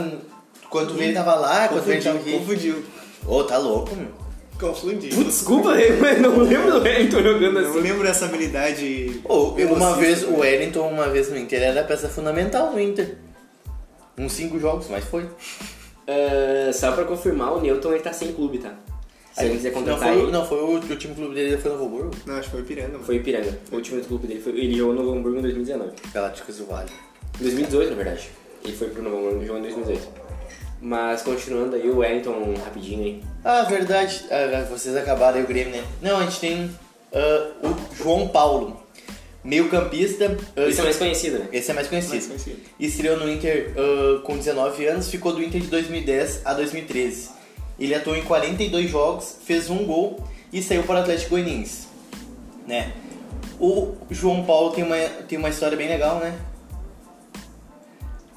Quando 0.72 0.98
ele 0.98 1.12
tava 1.12 1.34
lá, 1.34 1.68
quando 1.68 1.86
ele 1.86 2.00
tava 2.00 2.18
aqui. 2.18 2.32
Confundiu. 2.32 2.82
Ô, 3.26 3.36
oh, 3.36 3.44
tá 3.44 3.58
louco, 3.58 3.94
meu. 3.94 4.08
Confundiu. 4.58 5.10
Putz, 5.10 5.26
desculpa, 5.26 5.68
eu 5.78 6.20
não 6.22 6.38
lembro 6.38 6.72
do 6.72 6.82
Wellington 6.82 7.22
jogando 7.22 7.58
assim. 7.58 7.68
Não 7.68 7.82
lembro 7.82 8.02
dessa 8.02 8.24
habilidade. 8.24 9.20
Oh, 9.24 9.50
uma 9.50 9.96
vez, 9.96 10.22
o 10.22 10.38
Wellington, 10.38 10.88
uma 10.88 11.10
vez 11.10 11.28
no 11.28 11.36
Inter, 11.36 11.62
era 11.62 11.84
peça 11.84 12.08
fundamental 12.08 12.72
no 12.72 12.80
Inter. 12.80 13.18
Uns 14.16 14.32
cinco 14.32 14.58
jogos, 14.58 14.86
mas 14.88 15.04
foi. 15.04 15.24
Uh, 15.24 16.72
só 16.72 16.92
pra 16.92 17.04
confirmar, 17.04 17.52
o 17.52 17.60
Newton 17.60 17.92
ele 17.92 18.02
tá 18.02 18.14
sem 18.14 18.32
clube, 18.32 18.58
tá? 18.58 18.74
Se 19.34 19.44
ele 19.44 19.56
quiser 19.56 19.72
contratar 19.72 20.08
não 20.08 20.14
foi, 20.14 20.22
ele. 20.22 20.32
Não, 20.32 20.46
foi 20.46 20.58
o, 20.58 20.76
o 20.76 20.96
time 20.96 21.14
clube 21.14 21.34
dele 21.34 21.58
foi 21.58 21.70
o 21.70 21.74
Novo 21.74 21.86
Hamburgo? 21.86 22.16
Não, 22.24 22.34
acho 22.36 22.44
que 22.44 22.50
foi 22.50 22.60
o 22.60 22.64
Ipiranga. 22.64 22.98
Foi 22.98 23.16
o 23.16 23.18
Ipiranga. 23.18 23.58
O 23.70 23.74
último 23.76 24.02
clube 24.02 24.26
dele 24.26 24.40
foi. 24.40 24.52
Ele 24.52 24.74
jogou 24.74 24.94
no 24.94 25.02
Novo 25.02 25.18
Hamburgo 25.18 25.38
em 25.38 25.42
2019. 25.42 25.92
Galácticos 26.14 26.56
do 26.56 26.66
Vale. 26.66 26.90
2018, 27.38 27.90
na 27.90 27.96
verdade. 27.96 28.30
Ele 28.64 28.74
foi 28.74 28.88
pro 28.88 29.02
Novo 29.02 29.18
Hamburgo 29.18 29.42
e 29.42 29.46
jogou 29.46 29.58
em 29.58 29.62
2018. 29.62 30.22
Mas 30.84 31.22
continuando 31.22 31.76
aí, 31.76 31.88
o 31.88 31.98
Wellington, 31.98 32.54
rapidinho 32.64 33.04
aí. 33.04 33.22
Ah, 33.44 33.62
verdade. 33.62 34.24
Ah, 34.28 34.66
vocês 34.68 34.96
acabaram 34.96 35.38
aí 35.38 35.44
o 35.44 35.46
Grêmio, 35.46 35.70
né? 35.72 35.84
Não, 36.02 36.18
a 36.18 36.24
gente 36.24 36.40
tem 36.40 36.64
uh, 36.64 37.68
o 37.68 37.94
João 37.96 38.26
Paulo. 38.26 38.82
Meio 39.44 39.68
campista. 39.68 40.36
Uh, 40.56 40.68
Esse 40.68 40.80
é 40.80 40.82
mais 40.82 40.96
conhecido, 40.96 41.38
né? 41.38 41.48
Esse 41.52 41.70
é 41.70 41.74
mais 41.74 41.86
conhecido. 41.86 42.14
Mais 42.14 42.26
conhecido. 42.26 42.60
Estreou 42.80 43.16
no 43.16 43.30
Inter 43.30 43.74
uh, 43.76 44.22
com 44.22 44.36
19 44.36 44.84
anos, 44.86 45.08
ficou 45.08 45.32
do 45.32 45.40
Inter 45.40 45.60
de 45.60 45.68
2010 45.68 46.42
a 46.44 46.52
2013. 46.52 47.30
Ele 47.78 47.94
atuou 47.94 48.16
em 48.16 48.22
42 48.24 48.90
jogos, 48.90 49.36
fez 49.44 49.70
um 49.70 49.84
gol 49.84 50.18
e 50.52 50.60
saiu 50.60 50.82
para 50.82 50.96
o 50.96 50.98
Atlético 50.98 51.30
Goianiense. 51.30 51.86
Né? 52.66 52.92
O 53.60 53.94
João 54.10 54.44
Paulo 54.44 54.72
tem 54.72 54.82
uma, 54.82 54.96
tem 55.28 55.38
uma 55.38 55.48
história 55.48 55.76
bem 55.76 55.88
legal, 55.88 56.18
né? 56.18 56.36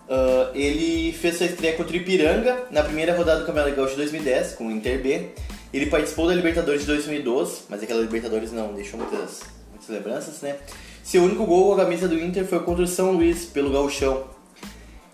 Uh, 0.07 0.53
ele 0.53 1.13
fez 1.13 1.37
sua 1.37 1.47
estreia 1.47 1.75
contra 1.75 1.93
o 1.93 1.95
Ipiranga 1.95 2.65
na 2.69 2.83
primeira 2.83 3.15
rodada 3.15 3.39
do 3.39 3.45
Campeonato 3.45 3.75
Gaúcho 3.75 3.91
de 3.91 3.97
2010, 3.97 4.53
com 4.53 4.67
o 4.67 4.71
Inter 4.71 5.01
B. 5.01 5.29
Ele 5.73 5.87
participou 5.87 6.27
da 6.27 6.35
Libertadores 6.35 6.81
de 6.81 6.87
2012, 6.87 7.63
mas 7.69 7.81
aquela 7.81 8.01
Libertadores 8.01 8.51
não 8.51 8.73
deixou 8.73 8.99
muitas, 8.99 9.41
muitas 9.71 9.89
lembranças, 9.89 10.41
né? 10.41 10.57
Seu 11.03 11.23
único 11.23 11.45
gol 11.45 11.67
com 11.67 11.81
a 11.81 11.83
camisa 11.83 12.07
do 12.07 12.17
Inter 12.17 12.45
foi 12.45 12.59
contra 12.59 12.83
o 12.83 12.87
São 12.87 13.11
Luís, 13.11 13.45
pelo 13.45 13.71
Gauchão. 13.71 14.23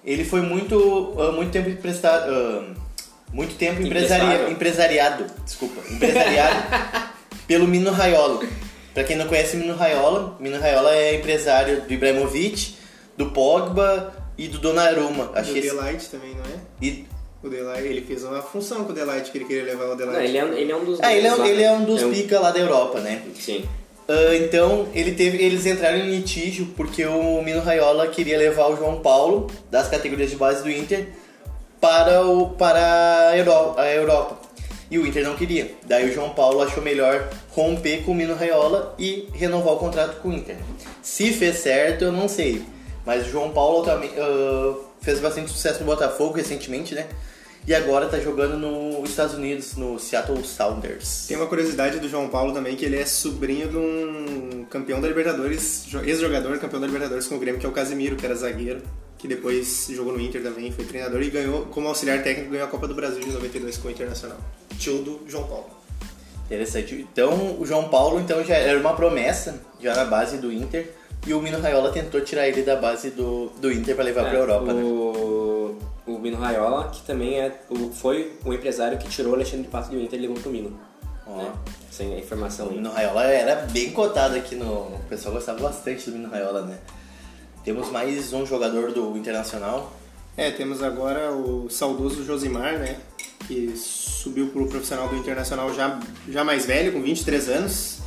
Ele 0.03 0.25
foi 0.25 0.41
muito, 0.41 0.77
uh, 0.77 1.31
muito 1.31 1.51
tempo 1.51 1.69
emprestado... 1.69 2.29
Uh, 2.29 2.81
muito 3.33 3.55
tempo 3.55 3.81
empresari 3.81 4.51
empresariado, 4.51 5.25
desculpa, 5.45 5.81
empresariado 5.89 6.55
pelo 7.48 7.65
Mino 7.65 7.89
Raiola. 7.89 8.45
Pra 8.93 9.05
quem 9.05 9.15
não 9.15 9.25
conhece 9.25 9.55
o 9.55 9.59
Mino 9.59 9.74
Raiola, 9.74 10.35
Mino 10.37 10.59
Raiola 10.59 10.94
é 10.94 11.15
empresário 11.15 11.81
do 11.81 11.94
Ibrahimovic, 11.94 12.75
do 13.18 13.29
Pogba, 13.29 14.13
e 14.41 14.47
do 14.47 14.57
Donnarumma. 14.57 15.31
Acho 15.35 15.53
do 15.53 15.61
Delight 15.61 16.09
também, 16.09 16.33
não 16.33 16.43
é? 16.43 16.59
E... 16.81 17.05
O 17.43 17.49
Delight, 17.49 17.87
ele 17.87 18.01
fez 18.01 18.23
uma 18.23 18.41
função 18.41 18.83
com 18.83 18.91
o 18.91 18.95
Delight, 18.95 19.31
que 19.31 19.37
ele 19.37 19.45
queria 19.45 19.63
levar 19.63 19.85
o 19.85 19.95
Delight. 19.95 20.17
Não, 20.17 20.23
ele, 20.23 20.37
é, 20.37 20.61
ele 20.61 20.71
é 20.71 20.75
um 20.75 20.83
dos... 20.83 20.99
Ah, 20.99 21.13
ele 21.13 21.27
é, 21.27 21.47
ele 21.47 21.63
é 21.63 21.71
um 21.71 21.85
dos 21.85 22.01
é 22.01 22.05
um... 22.05 22.11
pica 22.11 22.39
lá 22.39 22.51
da 22.51 22.59
Europa, 22.59 22.99
né? 22.99 23.23
Sim. 23.39 23.65
Uh, 24.07 24.33
então, 24.43 24.87
ele 24.93 25.11
teve, 25.11 25.43
eles 25.43 25.65
entraram 25.65 25.97
em 25.97 26.09
litígio 26.09 26.67
porque 26.75 27.05
o 27.05 27.41
Mino 27.41 27.61
Raiola 27.61 28.07
queria 28.07 28.37
levar 28.37 28.67
o 28.67 28.75
João 28.75 28.99
Paulo, 28.99 29.47
das 29.69 29.87
categorias 29.87 30.31
de 30.31 30.35
base 30.35 30.63
do 30.63 30.71
Inter, 30.71 31.07
para, 31.79 32.25
o, 32.25 32.49
para 32.49 33.29
a, 33.29 33.37
Euro, 33.37 33.79
a 33.79 33.87
Europa. 33.91 34.39
E 34.89 34.99
o 34.99 35.07
Inter 35.07 35.23
não 35.23 35.35
queria. 35.35 35.71
Daí 35.87 36.09
o 36.09 36.13
João 36.13 36.31
Paulo 36.31 36.61
achou 36.61 36.83
melhor 36.83 37.29
romper 37.49 38.03
com 38.03 38.11
o 38.11 38.15
Mino 38.15 38.35
Raiola 38.35 38.95
e 38.99 39.27
renovar 39.33 39.73
o 39.73 39.77
contrato 39.77 40.19
com 40.21 40.29
o 40.29 40.33
Inter. 40.33 40.57
Se 41.01 41.31
fez 41.31 41.57
certo, 41.57 42.05
eu 42.05 42.11
não 42.11 42.27
sei. 42.27 42.61
Mas 43.05 43.27
o 43.27 43.29
João 43.29 43.51
Paulo 43.51 43.83
também 43.83 44.09
uh, 44.11 44.79
fez 45.01 45.20
bastante 45.20 45.51
sucesso 45.51 45.79
no 45.79 45.85
Botafogo 45.85 46.33
recentemente, 46.33 46.94
né? 46.94 47.07
E 47.66 47.75
agora 47.75 48.07
tá 48.07 48.20
jogando 48.20 48.57
nos 48.57 49.09
Estados 49.09 49.35
Unidos, 49.35 49.75
no 49.75 50.00
Seattle 50.00 50.44
Sounders. 50.44 51.25
Tem 51.27 51.37
uma 51.37 51.46
curiosidade 51.46 52.00
do 52.00 52.09
João 52.09 52.27
Paulo 52.27 52.53
também, 52.53 52.75
que 52.75 52.83
ele 52.83 52.98
é 52.98 53.05
sobrinho 53.05 53.70
de 53.70 53.77
um 53.77 54.66
campeão 54.68 55.00
da 55.00 55.07
Libertadores, 55.07 55.85
ex-jogador 56.03 56.57
campeão 56.57 56.81
da 56.81 56.87
Libertadores 56.87 57.27
com 57.27 57.35
o 57.35 57.40
Grêmio, 57.40 57.59
que 57.59 57.66
é 57.66 57.70
o 57.70 57.72
Casemiro, 57.72 58.16
que 58.16 58.25
era 58.25 58.33
zagueiro, 58.33 58.81
que 59.16 59.27
depois 59.27 59.87
jogou 59.92 60.14
no 60.14 60.20
Inter 60.20 60.42
também, 60.42 60.72
foi 60.72 60.85
treinador 60.85 61.22
e 61.22 61.29
ganhou, 61.29 61.68
como 61.68 61.87
auxiliar 61.87 62.24
técnico, 62.24 62.50
ganhou 62.50 62.66
a 62.66 62.70
Copa 62.70 62.87
do 62.87 62.96
Brasil 62.96 63.20
de 63.20 63.29
92 63.31 63.77
com 63.77 63.90
o 63.90 63.92
Internacional. 63.92 64.37
Tio 64.79 64.98
do 65.03 65.22
João 65.27 65.44
Paulo. 65.44 65.70
Interessante. 66.48 67.07
Então, 67.14 67.59
o 67.59 67.66
João 67.66 67.90
Paulo 67.90 68.20
então 68.20 68.44
já 68.44 68.55
era 68.55 68.79
uma 68.79 68.96
promessa, 68.96 69.61
já 69.79 69.96
na 69.96 70.05
base 70.05 70.37
do 70.37 70.51
Inter 70.51 70.92
e 71.25 71.34
o 71.34 71.42
Mino 71.42 71.60
Raiola 71.60 71.92
tentou 71.92 72.22
tirar 72.22 72.48
ele 72.48 72.64
da 72.64 72.75
base 72.75 73.12
do, 73.12 73.51
do 73.60 73.72
Inter 73.72 73.96
para 73.96 74.05
levar 74.05 74.22
é, 74.22 74.29
para 74.29 74.38
a 74.38 74.42
Europa, 74.42 74.74
o, 74.74 75.77
né? 75.77 75.88
O 76.07 76.20
Mino 76.20 76.38
Raiola, 76.38 76.90
que 76.90 77.03
também 77.03 77.40
é, 77.40 77.62
o, 77.70 77.92
foi 77.92 78.34
o 78.44 78.53
empresário 78.53 78.98
que 78.98 79.07
tirou 79.07 79.34
o 79.34 79.36
Alexandre 79.36 79.68
Pato 79.68 79.92
do 79.92 80.00
Inter 80.00 80.18
e 80.18 80.22
levou 80.24 80.38
pro 80.38 80.51
Mino. 80.51 80.79
Oh. 81.27 81.38
Né? 81.38 81.53
Sem 81.92 82.16
a 82.16 82.18
informação 82.18 82.68
O 82.68 82.74
Mino 82.74 82.92
Raiola 82.92 83.24
era 83.25 83.68
bem 83.68 83.92
cotado 83.92 84.36
aqui 84.36 84.55
no. 84.55 84.66
O 84.66 85.01
pessoal 85.07 85.36
gostava 85.36 85.60
bastante 85.60 86.10
do 86.10 86.18
Mino 86.18 86.29
Raiola, 86.29 86.64
né? 86.64 86.79
Temos 87.64 87.92
mais 87.92 88.34
um 88.34 88.44
jogador 88.44 88.92
do 88.92 89.16
Internacional. 89.16 89.94
É, 90.36 90.50
temos 90.50 90.81
agora 90.81 91.31
o 91.31 91.70
saudoso 91.70 92.25
Josimar, 92.25 92.79
né? 92.79 92.98
Que 93.48 93.75
subiu 93.75 94.48
pro 94.48 94.68
profissional 94.68 95.07
do 95.07 95.16
Internacional 95.16 95.72
já, 95.72 96.00
já 96.27 96.44
mais 96.44 96.66
velho, 96.66 96.94
com 96.94 97.01
23 97.01 97.50
anos 97.50 98.01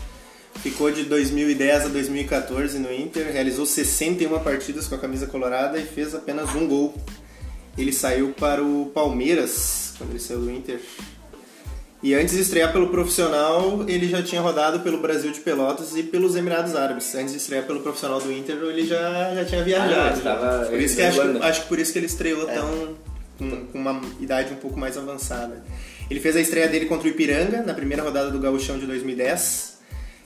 Ficou 0.64 0.90
de 0.90 1.04
2010 1.04 1.84
a 1.84 1.88
2014 1.88 2.78
no 2.78 2.90
Inter, 2.90 3.30
realizou 3.30 3.66
61 3.66 4.38
partidas 4.38 4.88
com 4.88 4.94
a 4.94 4.98
camisa 4.98 5.26
colorada 5.26 5.78
e 5.78 5.84
fez 5.84 6.14
apenas 6.14 6.54
um 6.54 6.66
gol. 6.66 6.94
Ele 7.76 7.92
saiu 7.92 8.30
para 8.30 8.64
o 8.64 8.86
Palmeiras 8.94 9.92
quando 9.98 10.12
ele 10.12 10.18
saiu 10.18 10.40
do 10.40 10.50
Inter. 10.50 10.80
E 12.02 12.14
antes 12.14 12.34
de 12.34 12.40
estrear 12.40 12.72
pelo 12.72 12.88
profissional, 12.88 13.84
ele 13.86 14.08
já 14.08 14.22
tinha 14.22 14.40
rodado 14.40 14.80
pelo 14.80 15.02
Brasil 15.02 15.30
de 15.32 15.40
Pelotas 15.40 15.94
e 15.94 16.02
pelos 16.02 16.34
Emirados 16.34 16.74
Árabes. 16.74 17.14
Antes 17.14 17.32
de 17.32 17.36
estrear 17.36 17.66
pelo 17.66 17.80
profissional 17.80 18.18
do 18.18 18.32
Inter, 18.32 18.56
ele 18.56 18.86
já, 18.86 19.34
já 19.34 19.44
tinha 19.44 19.62
viajado. 19.62 20.26
Ah, 20.26 20.66
por 20.70 20.80
isso 20.80 20.96
que 20.96 21.02
acho, 21.02 21.20
acho, 21.42 21.60
que 21.60 21.68
por 21.68 21.78
isso 21.78 21.92
que 21.92 21.98
ele 21.98 22.06
estreou 22.06 22.48
é. 22.48 22.54
tão 22.54 22.96
com, 23.36 23.66
com, 23.66 23.78
uma 23.78 24.00
idade 24.18 24.54
um 24.54 24.56
pouco 24.56 24.80
mais 24.80 24.96
avançada. 24.96 25.62
Ele 26.08 26.20
fez 26.20 26.34
a 26.36 26.40
estreia 26.40 26.68
dele 26.68 26.86
contra 26.86 27.06
o 27.06 27.10
Ipiranga 27.10 27.60
na 27.60 27.74
primeira 27.74 28.02
rodada 28.02 28.30
do 28.30 28.38
Gauchão 28.38 28.78
de 28.78 28.86
2010 28.86 29.73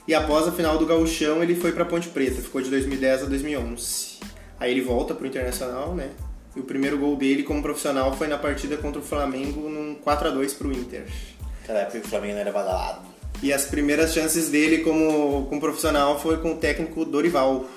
e 0.09 0.15
após 0.15 0.47
a 0.47 0.51
final 0.51 0.75
do 0.75 0.87
Gauchão, 0.87 1.43
ele 1.43 1.53
foi 1.53 1.71
para 1.71 1.85
Ponte 1.85 2.07
Preta, 2.07 2.41
ficou 2.41 2.59
de 2.59 2.71
2010 2.71 3.21
a 3.21 3.25
2011. 3.27 4.17
Aí 4.59 4.71
ele 4.71 4.81
volta 4.81 5.13
pro 5.13 5.27
Internacional, 5.27 5.93
né? 5.93 6.09
E 6.55 6.59
o 6.59 6.63
primeiro 6.63 6.97
gol 6.97 7.15
dele 7.15 7.43
como 7.43 7.61
profissional 7.61 8.17
foi 8.17 8.25
na 8.25 8.35
partida 8.35 8.75
contra 8.75 8.99
o 8.99 9.03
Flamengo 9.03 9.69
num 9.69 9.93
4 9.93 10.29
a 10.29 10.31
2 10.31 10.53
pro 10.55 10.71
Inter. 10.71 11.05
Naquela 11.61 11.81
época 11.81 11.99
o 11.99 12.09
Flamengo 12.09 12.33
não 12.33 12.39
era 12.39 12.51
badalado. 12.51 13.01
E 13.43 13.53
as 13.53 13.65
primeiras 13.65 14.11
chances 14.11 14.49
dele 14.49 14.79
como, 14.79 15.45
como 15.45 15.61
profissional 15.61 16.19
foi 16.19 16.37
com 16.37 16.53
o 16.53 16.57
técnico 16.57 17.05
Dorival. 17.05 17.67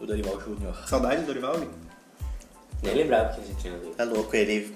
O 0.00 0.06
Dorival 0.06 0.40
Júnior. 0.40 0.82
Saudade 0.88 1.20
do 1.20 1.26
Dorival, 1.26 1.58
né? 1.58 1.66
Nem 2.82 2.94
lembrava 2.94 3.34
que 3.34 3.42
a 3.42 3.44
gente 3.44 3.60
tinha 3.60 3.74
dele. 3.74 3.92
Tá 3.94 4.04
louco, 4.04 4.34
ele. 4.34 4.74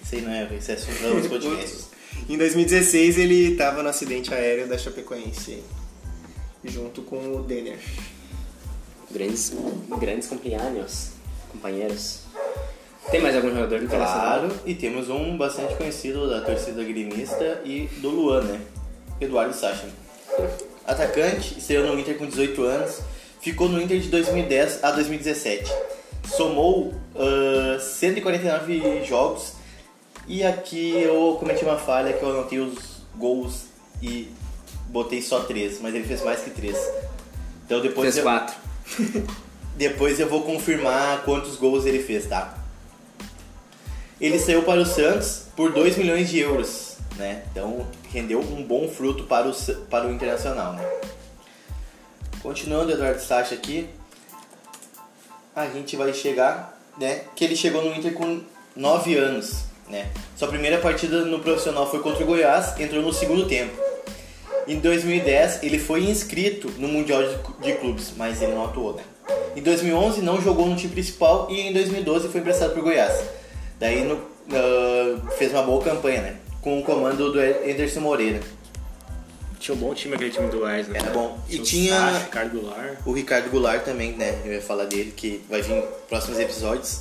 Isso 0.00 0.14
aí 0.14 0.20
não 0.20 0.30
é, 0.30 0.48
isso 0.54 0.70
é 0.70 0.76
dos 0.76 1.26
podcasts. 1.26 1.88
em 2.28 2.38
2016 2.38 3.18
ele 3.18 3.50
estava 3.50 3.82
no 3.82 3.88
acidente 3.88 4.32
aéreo 4.32 4.68
da 4.68 4.78
Chapecoense 4.78 5.64
junto 6.64 7.02
com 7.02 7.36
o 7.36 7.42
Denner. 7.42 7.78
Grandes, 9.10 9.52
grandes 9.98 10.28
companheiros. 10.28 11.10
companheiros. 11.52 12.20
Tem 13.10 13.20
mais 13.20 13.36
algum 13.36 13.50
jogador 13.50 13.82
internacional? 13.82 14.40
Claro, 14.40 14.60
e 14.66 14.74
temos 14.74 15.08
um 15.08 15.36
bastante 15.36 15.74
conhecido 15.76 16.28
da 16.28 16.40
torcida 16.40 16.82
gremista 16.82 17.62
e 17.64 17.86
do 17.98 18.10
Luan, 18.10 18.42
né? 18.42 18.60
Eduardo 19.20 19.54
Sacha. 19.54 19.86
Atacante, 20.84 21.58
estreou 21.58 21.86
no 21.86 21.98
Inter 21.98 22.18
com 22.18 22.26
18 22.26 22.62
anos, 22.64 23.00
ficou 23.40 23.68
no 23.68 23.80
Inter 23.80 24.00
de 24.00 24.08
2010 24.08 24.82
a 24.82 24.90
2017. 24.90 25.72
Somou 26.36 26.92
uh, 27.14 27.80
149 27.80 29.04
jogos 29.04 29.52
E 30.26 30.42
aqui 30.42 30.90
eu 30.90 31.36
cometi 31.38 31.64
uma 31.64 31.78
falha 31.78 32.12
que 32.12 32.20
eu 32.20 32.30
anotei 32.30 32.58
os 32.58 33.02
gols 33.16 33.66
e 34.02 34.28
botei 34.88 35.22
só 35.22 35.40
três, 35.40 35.80
mas 35.80 35.94
ele 35.94 36.04
fez 36.04 36.22
mais 36.22 36.40
que 36.40 36.50
três. 36.50 36.76
Então 37.64 37.80
depois 37.80 38.06
Fez 38.06 38.16
eu, 38.18 38.22
quatro. 38.22 38.56
depois 39.76 40.20
eu 40.20 40.28
vou 40.28 40.42
confirmar 40.42 41.22
quantos 41.24 41.56
gols 41.56 41.84
ele 41.84 42.02
fez, 42.02 42.26
tá? 42.26 42.56
Ele 44.20 44.38
saiu 44.38 44.62
para 44.62 44.80
o 44.80 44.86
Santos 44.86 45.42
por 45.54 45.72
2 45.72 45.98
milhões 45.98 46.30
de 46.30 46.38
euros, 46.38 46.96
né? 47.16 47.42
Então 47.50 47.86
rendeu 48.10 48.40
um 48.40 48.62
bom 48.62 48.88
fruto 48.88 49.24
para 49.24 49.48
o, 49.48 49.54
para 49.90 50.06
o 50.06 50.12
Internacional, 50.12 50.72
né? 50.72 50.88
Continuando 52.42 52.92
Eduardo 52.92 53.20
Sacha 53.20 53.54
aqui, 53.54 53.88
a 55.54 55.66
gente 55.66 55.96
vai 55.96 56.14
chegar, 56.14 56.80
né? 56.96 57.24
Que 57.34 57.44
ele 57.44 57.56
chegou 57.56 57.84
no 57.84 57.94
Inter 57.94 58.14
com 58.14 58.40
9 58.74 59.16
anos, 59.16 59.64
né? 59.88 60.10
Sua 60.36 60.48
primeira 60.48 60.78
partida 60.78 61.24
no 61.24 61.40
profissional 61.40 61.90
foi 61.90 62.00
contra 62.00 62.22
o 62.22 62.26
Goiás, 62.26 62.78
entrou 62.80 63.02
no 63.02 63.12
segundo 63.12 63.46
tempo. 63.46 63.76
Em 64.66 64.80
2010, 64.80 65.62
ele 65.62 65.78
foi 65.78 66.04
inscrito 66.04 66.70
no 66.78 66.88
Mundial 66.88 67.22
de, 67.62 67.72
Clubes, 67.74 68.12
mas 68.16 68.42
ele 68.42 68.52
não 68.52 68.64
atuou, 68.64 68.94
né? 68.94 69.02
Em 69.54 69.62
2011, 69.62 70.20
não 70.22 70.40
jogou 70.40 70.66
no 70.66 70.76
time 70.76 70.92
principal 70.92 71.46
e 71.50 71.60
em 71.60 71.72
2012 71.72 72.28
foi 72.28 72.40
emprestado 72.40 72.72
para 72.72 72.80
o 72.80 72.84
Goiás. 72.84 73.22
Daí 73.78 74.02
no, 74.02 74.20
ah, 74.52 75.30
fez 75.38 75.52
uma 75.52 75.62
boa 75.62 75.82
campanha, 75.82 76.20
né? 76.22 76.36
Com 76.60 76.80
o 76.80 76.82
comando 76.82 77.32
do 77.32 77.38
Anderson 77.38 78.00
Moreira. 78.00 78.40
Tinha 79.58 79.74
um 79.74 79.78
bom 79.78 79.94
time 79.94 80.14
aquele 80.14 80.30
time 80.30 80.48
do 80.48 80.58
Goiás, 80.58 80.88
né? 80.88 80.98
Era 81.00 81.10
bom. 81.10 81.38
E 81.48 81.58
tinha- 81.60 81.94
Sacha, 81.94 82.24
Ricardo 82.24 82.60
Goulart. 82.60 82.98
O 83.06 83.12
Ricardo 83.12 83.50
Goulart 83.50 83.84
também, 83.84 84.12
né? 84.12 84.38
Eu 84.44 84.52
ia 84.52 84.62
falar 84.62 84.84
dele, 84.84 85.12
que 85.16 85.42
vai 85.48 85.62
vir 85.62 85.76
em 85.76 85.84
próximos 86.08 86.38
episódios. 86.38 87.00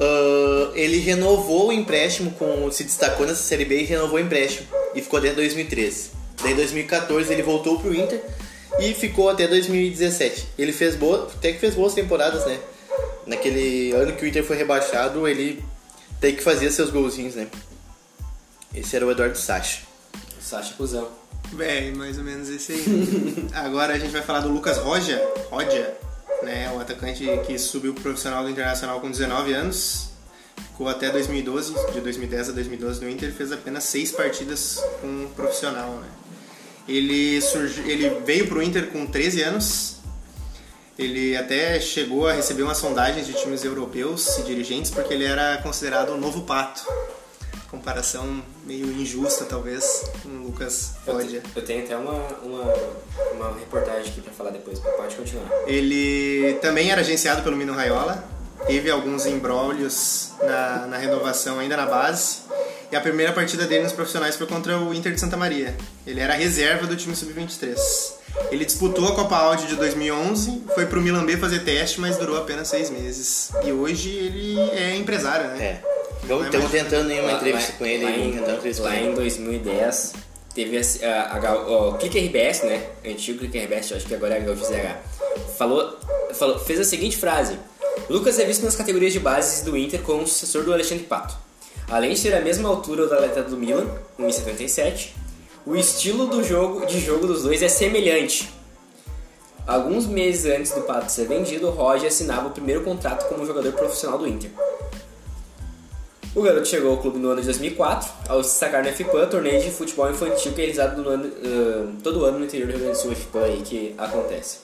Ah, 0.00 0.70
ele 0.74 0.98
renovou 0.98 1.68
o 1.68 1.72
empréstimo, 1.72 2.30
com, 2.32 2.70
se 2.70 2.84
destacou 2.84 3.26
nessa 3.26 3.42
Série 3.42 3.64
B 3.64 3.80
e 3.80 3.84
renovou 3.84 4.16
o 4.16 4.20
empréstimo. 4.20 4.68
E 4.94 5.02
ficou 5.02 5.18
até 5.18 5.32
2013. 5.32 6.17
Daí 6.42 6.52
em 6.52 6.56
2014 6.56 7.32
ele 7.32 7.42
voltou 7.42 7.78
pro 7.78 7.94
Inter 7.94 8.22
e 8.78 8.94
ficou 8.94 9.28
até 9.28 9.46
2017. 9.46 10.48
Ele 10.58 10.72
fez 10.72 10.94
boa, 10.94 11.30
até 11.34 11.52
que 11.52 11.58
fez 11.58 11.74
boas 11.74 11.94
temporadas, 11.94 12.44
né? 12.46 12.58
Naquele 13.26 13.92
ano 13.92 14.12
que 14.12 14.24
o 14.24 14.28
Inter 14.28 14.44
foi 14.44 14.56
rebaixado, 14.56 15.26
ele 15.26 15.62
tem 16.20 16.34
que 16.34 16.42
fazer 16.42 16.70
seus 16.70 16.90
golzinhos, 16.90 17.34
né? 17.34 17.48
Esse 18.74 18.96
era 18.96 19.06
o 19.06 19.10
Eduardo 19.10 19.36
Sacha. 19.36 19.82
Sacha 20.40 20.74
Cusão. 20.74 21.08
É, 21.58 21.90
mais 21.92 22.18
ou 22.18 22.24
menos 22.24 22.48
esse 22.48 22.72
aí. 22.72 23.48
Agora 23.54 23.94
a 23.94 23.98
gente 23.98 24.10
vai 24.10 24.22
falar 24.22 24.40
do 24.40 24.48
Lucas 24.48 24.78
Roja, 24.78 25.20
Roja, 25.50 25.96
né, 26.42 26.70
o 26.74 26.80
atacante 26.80 27.24
que 27.46 27.58
subiu 27.58 27.94
pro 27.94 28.02
profissional 28.04 28.44
do 28.44 28.50
Internacional 28.50 29.00
com 29.00 29.10
19 29.10 29.52
anos, 29.52 30.10
ficou 30.56 30.88
até 30.88 31.10
2012, 31.10 31.74
de 31.92 32.00
2010 32.00 32.50
a 32.50 32.52
2012 32.52 33.00
no 33.00 33.10
Inter, 33.10 33.32
fez 33.32 33.50
apenas 33.50 33.84
seis 33.84 34.12
partidas 34.12 34.82
com 35.00 35.24
o 35.24 35.28
profissional, 35.30 35.90
né. 35.96 36.08
Ele, 36.88 37.40
surgiu, 37.42 37.84
ele 37.86 38.08
veio 38.24 38.46
pro 38.48 38.62
Inter 38.62 38.86
com 38.88 39.06
13 39.06 39.42
anos, 39.42 39.96
ele 40.98 41.36
até 41.36 41.78
chegou 41.80 42.26
a 42.26 42.32
receber 42.32 42.62
umas 42.62 42.78
sondagens 42.78 43.26
de 43.26 43.34
times 43.34 43.62
europeus 43.64 44.38
e 44.38 44.42
dirigentes 44.42 44.90
porque 44.90 45.12
ele 45.14 45.24
era 45.24 45.58
considerado 45.58 46.10
o 46.10 46.16
novo 46.16 46.42
pato. 46.42 46.82
Comparação 47.70 48.42
meio 48.64 48.86
injusta, 48.90 49.44
talvez, 49.44 50.10
com 50.22 50.30
o 50.30 50.42
Lucas 50.44 50.92
Eu, 51.06 51.12
Roja. 51.14 51.40
te- 51.40 51.50
eu 51.54 51.62
tenho 51.62 51.84
até 51.84 51.94
uma, 51.96 52.14
uma, 52.42 52.74
uma 53.32 53.58
reportagem 53.58 54.10
aqui 54.10 54.22
pra 54.22 54.32
falar 54.32 54.50
depois, 54.50 54.78
pode 54.78 55.14
continuar. 55.14 55.46
Ele 55.66 56.54
também 56.62 56.90
era 56.90 57.02
agenciado 57.02 57.42
pelo 57.42 57.54
Mino 57.56 57.74
Raiola, 57.74 58.24
teve 58.66 58.90
alguns 58.90 59.26
embrólios 59.26 60.30
na, 60.42 60.86
na 60.86 60.96
renovação 60.96 61.58
ainda 61.58 61.76
na 61.76 61.84
base. 61.84 62.38
E 62.90 62.96
a 62.96 63.00
primeira 63.00 63.32
partida 63.32 63.66
dele 63.66 63.82
nos 63.84 63.92
profissionais 63.92 64.36
foi 64.36 64.46
contra 64.46 64.78
o 64.78 64.94
Inter 64.94 65.12
de 65.12 65.20
Santa 65.20 65.36
Maria. 65.36 65.76
Ele 66.06 66.20
era 66.20 66.32
reserva 66.32 66.86
do 66.86 66.96
time 66.96 67.14
sub-23. 67.14 67.76
Ele 68.50 68.64
disputou 68.64 69.08
a 69.08 69.14
Copa 69.14 69.36
Audi 69.36 69.66
de 69.66 69.76
2011, 69.76 70.62
foi 70.74 70.86
pro 70.86 71.00
Milan 71.00 71.26
B 71.26 71.36
fazer 71.36 71.60
teste, 71.60 72.00
mas 72.00 72.16
durou 72.16 72.38
apenas 72.38 72.68
seis 72.68 72.88
meses. 72.88 73.50
E 73.62 73.72
hoje 73.72 74.08
ele 74.08 74.58
é 74.70 74.96
empresário, 74.96 75.48
né? 75.50 75.64
É. 75.64 75.98
Então, 76.24 76.42
estamos 76.44 76.70
tentando 76.70 77.10
em 77.10 77.20
uma 77.20 77.32
entrevista 77.32 77.72
com 77.72 77.86
ele, 77.86 78.04
lá 78.04 78.10
aí, 78.10 78.22
em, 78.22 78.36
entrevista 78.36 78.82
com 78.82 78.88
lá 78.88 78.96
ele. 78.96 79.10
em 79.10 79.14
2010, 79.14 80.12
teve 80.54 80.78
a, 80.78 81.22
a, 81.22 81.48
a, 81.48 81.88
o 81.88 81.98
Clique 81.98 82.18
RBS, 82.18 82.62
né? 82.62 82.82
Antigo 83.04 83.38
Clique 83.38 83.58
RBS, 83.58 83.92
acho 83.92 84.06
que 84.06 84.14
agora 84.14 84.36
é 84.36 84.40
Gaúcho 84.40 84.64
ZH. 84.64 84.96
Falou, 85.56 85.98
falou, 86.34 86.58
fez 86.58 86.80
a 86.80 86.84
seguinte 86.84 87.16
frase: 87.16 87.58
Lucas 88.08 88.38
é 88.38 88.44
visto 88.44 88.64
nas 88.64 88.76
categorias 88.76 89.12
de 89.12 89.20
bases 89.20 89.62
do 89.62 89.76
Inter 89.76 90.00
como 90.00 90.26
sucessor 90.26 90.64
do 90.64 90.72
Alexandre 90.72 91.04
Pato. 91.04 91.47
Além 91.90 92.12
de 92.12 92.22
ter 92.22 92.34
a 92.34 92.40
mesma 92.40 92.68
altura 92.68 93.06
do 93.06 93.14
atleta 93.14 93.42
do 93.42 93.56
Milan, 93.56 93.86
1,77, 94.18 95.12
o 95.64 95.74
estilo 95.74 96.26
do 96.26 96.44
jogo, 96.44 96.84
de 96.84 97.00
jogo 97.00 97.26
dos 97.26 97.42
dois 97.42 97.62
é 97.62 97.68
semelhante. 97.68 98.52
Alguns 99.66 100.06
meses 100.06 100.50
antes 100.50 100.72
do 100.72 100.82
Pato 100.82 101.10
ser 101.10 101.26
vendido, 101.26 101.70
Roger 101.70 102.08
assinava 102.08 102.48
o 102.48 102.50
primeiro 102.50 102.82
contrato 102.82 103.28
como 103.28 103.46
jogador 103.46 103.72
profissional 103.72 104.18
do 104.18 104.26
Inter. 104.26 104.50
O 106.34 106.42
garoto 106.42 106.68
chegou 106.68 106.92
ao 106.92 106.98
clube 106.98 107.18
no 107.18 107.30
ano 107.30 107.40
de 107.40 107.46
2004, 107.46 108.10
ao 108.28 108.44
se 108.44 108.50
destacar 108.50 108.84
no 108.84 108.92
FPAN, 108.92 109.26
torneio 109.26 109.60
de 109.60 109.70
futebol 109.70 110.10
infantil 110.10 110.52
que 110.52 110.60
é 110.60 110.64
realizado 110.64 111.02
no 111.02 111.08
ano, 111.08 111.32
ah, 111.44 111.92
todo 112.02 112.24
ano 112.24 112.38
no 112.38 112.44
interior 112.44 112.66
do 112.66 112.72
Rio 112.72 112.80
Grande 112.80 112.98
do 112.98 113.02
Sul, 113.02 113.14
FPAN 113.14 113.44
aí 113.44 113.62
que 113.62 113.94
acontece. 113.96 114.58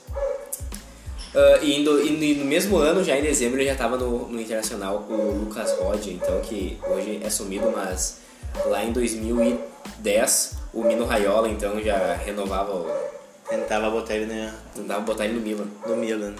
Ah, 1.35 1.59
e, 1.63 1.81
indo- 1.81 2.01
e 2.01 2.35
no 2.37 2.45
mesmo 2.45 2.77
ano, 2.77 3.03
já 3.03 3.17
em 3.19 3.23
dezembro, 3.23 3.59
ele 3.59 3.67
já 3.67 3.73
estava 3.73 3.97
no, 3.97 4.29
no 4.29 4.41
Internacional, 4.41 5.05
o 5.09 5.39
Lucas 5.45 5.73
Rod, 5.79 6.07
então 6.07 6.41
que 6.41 6.79
hoje 6.89 7.21
é 7.23 7.29
sumido, 7.31 7.73
mas 7.75 8.19
lá 8.67 8.85
em 8.85 8.93
2010 8.93 10.53
o 10.73 10.83
Mino 10.85 11.05
Raiola 11.05 11.49
então 11.49 11.81
já 11.83 12.15
renovava, 12.15 12.73
o, 12.73 13.15
Tentava 13.49 13.91
botar 13.91 14.15
ele 14.15 14.25
na, 14.33 14.55
tentava 14.75 15.01
botar 15.03 15.27
ele 15.27 15.35
no 15.35 15.41
Milan. 15.41 15.67
no 15.87 15.97
Milan. 15.97 16.35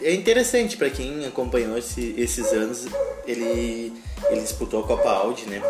É 0.00 0.12
interessante 0.12 0.76
pra 0.76 0.90
quem 0.90 1.24
acompanhou 1.26 1.78
esse- 1.78 2.14
esses 2.18 2.46
anos, 2.52 2.86
ele, 3.24 3.92
ele 4.28 4.40
disputou 4.40 4.82
a 4.82 4.86
Copa 4.86 5.08
Audi, 5.10 5.44
né? 5.46 5.62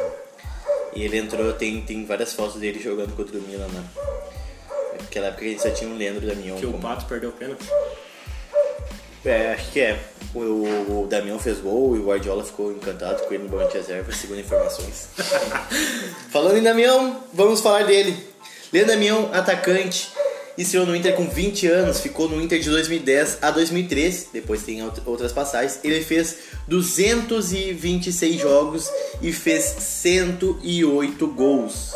E 0.95 1.05
ele 1.05 1.19
entrou, 1.19 1.53
tem, 1.53 1.83
tem 1.83 2.07
várias 2.07 2.33
fotos 2.33 2.59
dele 2.59 2.81
jogando 2.81 3.15
contra 3.15 3.37
o 3.37 3.43
Milan, 3.43 3.67
né? 3.69 3.85
Naquela 5.03 5.27
época 5.27 5.45
a 5.45 5.49
gente 5.49 5.61
só 5.63 5.71
tinha 5.71 5.91
um 5.91 5.99
Leandro 5.99 6.27
Damião. 6.27 6.57
Que 6.57 6.65
o 6.65 6.71
como- 6.73 6.83
Pato 6.83 7.05
perdeu 7.05 7.29
o 7.29 7.33
pênalti. 7.33 7.67
É, 9.25 9.53
acho 9.55 9.71
que 9.71 9.81
é. 9.81 9.99
O, 10.35 10.41
o 11.03 11.07
Damião 11.09 11.39
fez 11.39 11.59
gol 11.59 11.95
e 11.95 12.01
o 12.01 12.07
Guardiola 12.07 12.43
ficou 12.45 12.73
encantado 12.73 13.23
com 13.23 13.35
ele 13.35 13.45
no 13.45 13.49
banco 13.51 13.71
de 13.71 13.79
reserva, 13.79 14.11
segundo 14.13 14.41
informações. 14.41 15.09
Falando 16.31 16.57
em 16.59 16.63
Damião, 16.63 17.23
vamos 17.33 17.61
falar 17.61 17.85
dele. 17.85 18.17
Leandro 18.73 18.93
Damião, 18.95 19.31
atacante, 19.33 20.09
estreou 20.57 20.87
no 20.87 20.97
Inter 20.97 21.15
com 21.15 21.29
20 21.29 21.67
anos, 21.69 22.01
ficou 22.01 22.29
no 22.29 22.41
Inter 22.43 22.59
de 22.61 22.71
2010 22.71 23.39
a 23.43 23.51
2013, 23.51 24.29
depois 24.33 24.63
tem 24.63 24.81
out- 24.81 25.03
outras 25.05 25.31
passagens. 25.33 25.79
Ele 25.85 26.03
fez 26.03 26.37
226 26.67 28.41
jogos 28.41 28.91
e 29.21 29.33
fez 29.33 29.63
108 29.79 31.27
gols. 31.29 31.93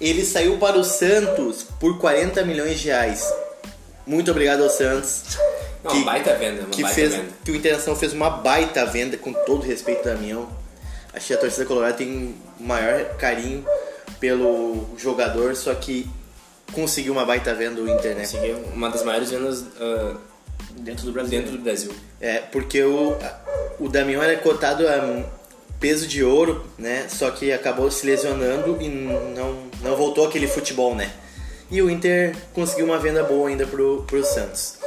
Ele 0.00 0.24
saiu 0.24 0.56
para 0.58 0.78
o 0.78 0.84
Santos 0.84 1.66
por 1.80 1.98
40 1.98 2.44
milhões 2.44 2.78
de 2.78 2.86
reais. 2.88 3.28
Muito 4.06 4.30
obrigado 4.30 4.62
ao 4.62 4.70
Santos. 4.70 5.22
É 5.86 5.92
uma 5.92 6.04
baita 6.04 6.34
venda, 6.34 6.60
uma 6.62 6.70
que 6.70 6.82
baita 6.82 6.94
fez 6.94 7.14
venda. 7.14 7.28
que 7.44 7.50
o 7.50 7.56
Internacional 7.56 7.98
fez 7.98 8.12
uma 8.12 8.30
baita 8.30 8.84
venda 8.86 9.16
com 9.16 9.32
todo 9.32 9.62
respeito 9.62 10.04
da 10.04 10.14
Damião. 10.14 10.48
Acho 11.12 11.28
que 11.28 11.34
a 11.34 11.38
torcida 11.38 11.64
colorada 11.64 11.94
tem 11.94 12.34
o 12.60 12.62
maior 12.62 13.16
carinho 13.16 13.64
pelo 14.20 14.86
jogador, 14.98 15.56
só 15.56 15.74
que 15.74 16.08
conseguiu 16.72 17.12
uma 17.12 17.24
baita 17.24 17.54
venda 17.54 17.80
o 17.80 17.88
Inter, 17.88 18.14
né? 18.14 18.22
Conseguiu 18.22 18.58
uma 18.74 18.90
das 18.90 19.02
maiores 19.02 19.30
vendas 19.30 19.64
ah, 19.80 20.16
Dentro 20.78 21.06
do 21.06 21.12
Brasil. 21.12 21.30
dentro 21.30 21.56
do 21.56 21.62
Brasil. 21.62 21.92
É, 22.20 22.38
porque 22.38 22.82
o, 22.82 23.16
o 23.80 23.88
Damião 23.88 24.22
era 24.22 24.36
cotado 24.36 24.86
a 24.86 25.24
peso 25.80 26.06
de 26.06 26.22
ouro, 26.22 26.64
né? 26.78 27.06
Só 27.08 27.30
que 27.30 27.52
acabou 27.52 27.90
se 27.90 28.06
lesionando 28.06 28.76
e 28.80 28.88
não, 28.88 29.68
não 29.82 29.96
voltou 29.96 30.26
aquele 30.26 30.46
futebol, 30.46 30.94
né? 30.94 31.10
E 31.70 31.82
o 31.82 31.90
Inter 31.90 32.36
conseguiu 32.52 32.86
uma 32.86 32.98
venda 32.98 33.22
boa 33.24 33.48
ainda 33.48 33.66
pro, 33.66 34.04
pro 34.06 34.24
Santos. 34.24 34.78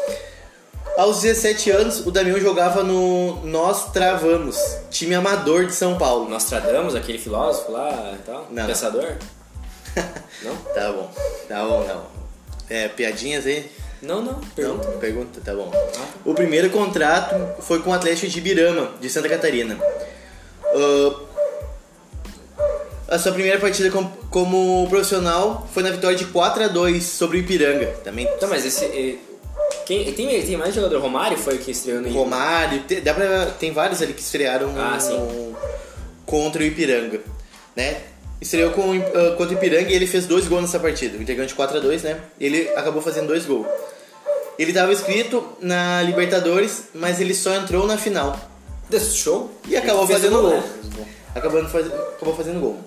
Aos 0.99 1.21
17 1.21 1.71
anos, 1.71 2.05
o 2.05 2.11
Damião 2.11 2.37
jogava 2.41 2.83
no 2.83 3.37
Nós 3.45 3.89
Travamos, 3.93 4.57
time 4.91 5.15
amador 5.15 5.65
de 5.65 5.73
São 5.73 5.97
Paulo. 5.97 6.27
Nostradamus, 6.29 6.93
aquele 6.93 7.17
filósofo 7.17 7.71
lá 7.71 8.15
e 8.15 8.17
tal, 8.25 8.47
Não. 8.51 8.65
pensador? 8.65 9.13
Não? 10.43 10.55
Tá 10.73 10.91
bom, 10.91 11.09
tá 11.47 11.63
bom, 11.63 11.85
não. 11.87 12.03
É, 12.69 12.89
piadinhas 12.89 13.45
aí? 13.45 13.71
Não, 14.01 14.21
não, 14.21 14.41
pergunta. 14.55 14.89
Não, 14.91 14.99
pergunta, 14.99 15.41
tá 15.43 15.53
bom. 15.53 15.71
O 16.25 16.33
primeiro 16.33 16.69
contrato 16.69 17.33
foi 17.61 17.81
com 17.81 17.91
o 17.91 17.93
Atlético 17.93 18.27
de 18.27 18.37
Ibirama, 18.37 18.91
de 18.99 19.09
Santa 19.09 19.29
Catarina. 19.29 19.77
Ah, 20.65 21.15
a 23.09 23.19
sua 23.19 23.31
primeira 23.31 23.57
partida 23.59 23.89
com- 23.89 24.09
como 24.29 24.85
profissional 24.89 25.65
foi 25.73 25.81
na 25.81 25.91
vitória 25.91 26.15
de 26.17 26.25
4 26.25 26.63
a 26.63 26.67
2 26.67 27.03
sobre 27.05 27.37
o 27.37 27.39
Ipiranga. 27.39 27.87
Também 28.03 28.25
Tá, 28.37 28.47
mas 28.47 28.65
esse. 28.65 29.19
Quem, 29.89 30.13
tem, 30.13 30.45
tem 30.45 30.55
mais 30.55 30.75
jogador? 30.75 31.01
Romário 31.01 31.35
foi 31.35 31.55
o 31.55 31.57
que 31.57 31.71
estreou 31.71 31.99
no 31.99 32.11
Romário, 32.13 32.83
te- 32.83 33.01
dá 33.01 33.11
pra, 33.11 33.47
tem 33.47 33.71
vários 33.71 33.99
ali 34.03 34.13
que 34.13 34.21
estrearam 34.21 34.71
Ah, 34.77 34.99
no- 35.09 35.57
contra 36.27 36.61
o 36.61 36.65
Ipiranga, 36.65 37.19
né? 37.75 37.97
Estreou 38.39 38.69
com, 38.69 38.95
uh, 38.95 39.35
contra 39.35 39.55
o 39.55 39.57
Ipiranga 39.57 39.89
e 39.89 39.95
ele 39.95 40.05
fez 40.05 40.27
dois 40.27 40.47
gols 40.47 40.61
nessa 40.61 40.77
partida. 40.79 41.17
O 41.17 41.21
Inter 41.23 41.43
de 41.43 41.55
4x2, 41.55 42.03
né? 42.03 42.19
Ele 42.39 42.69
acabou 42.75 43.01
fazendo 43.01 43.25
dois 43.29 43.45
gols. 43.47 43.65
Ele 44.59 44.69
estava 44.69 44.93
inscrito 44.93 45.43
na 45.59 46.03
Libertadores, 46.03 46.83
mas 46.93 47.19
ele 47.19 47.33
só 47.33 47.55
entrou 47.55 47.87
na 47.87 47.97
final. 47.97 48.39
Desse 48.91 49.15
show. 49.17 49.49
E 49.67 49.75
acabou 49.75 50.05
fazendo 50.05 50.39
gol. 50.39 50.49
né? 50.51 50.63
Acabando 51.33 51.67
faz... 51.67 51.87
Acabou 51.87 52.35
fazendo 52.35 52.59
gol. 52.59 52.77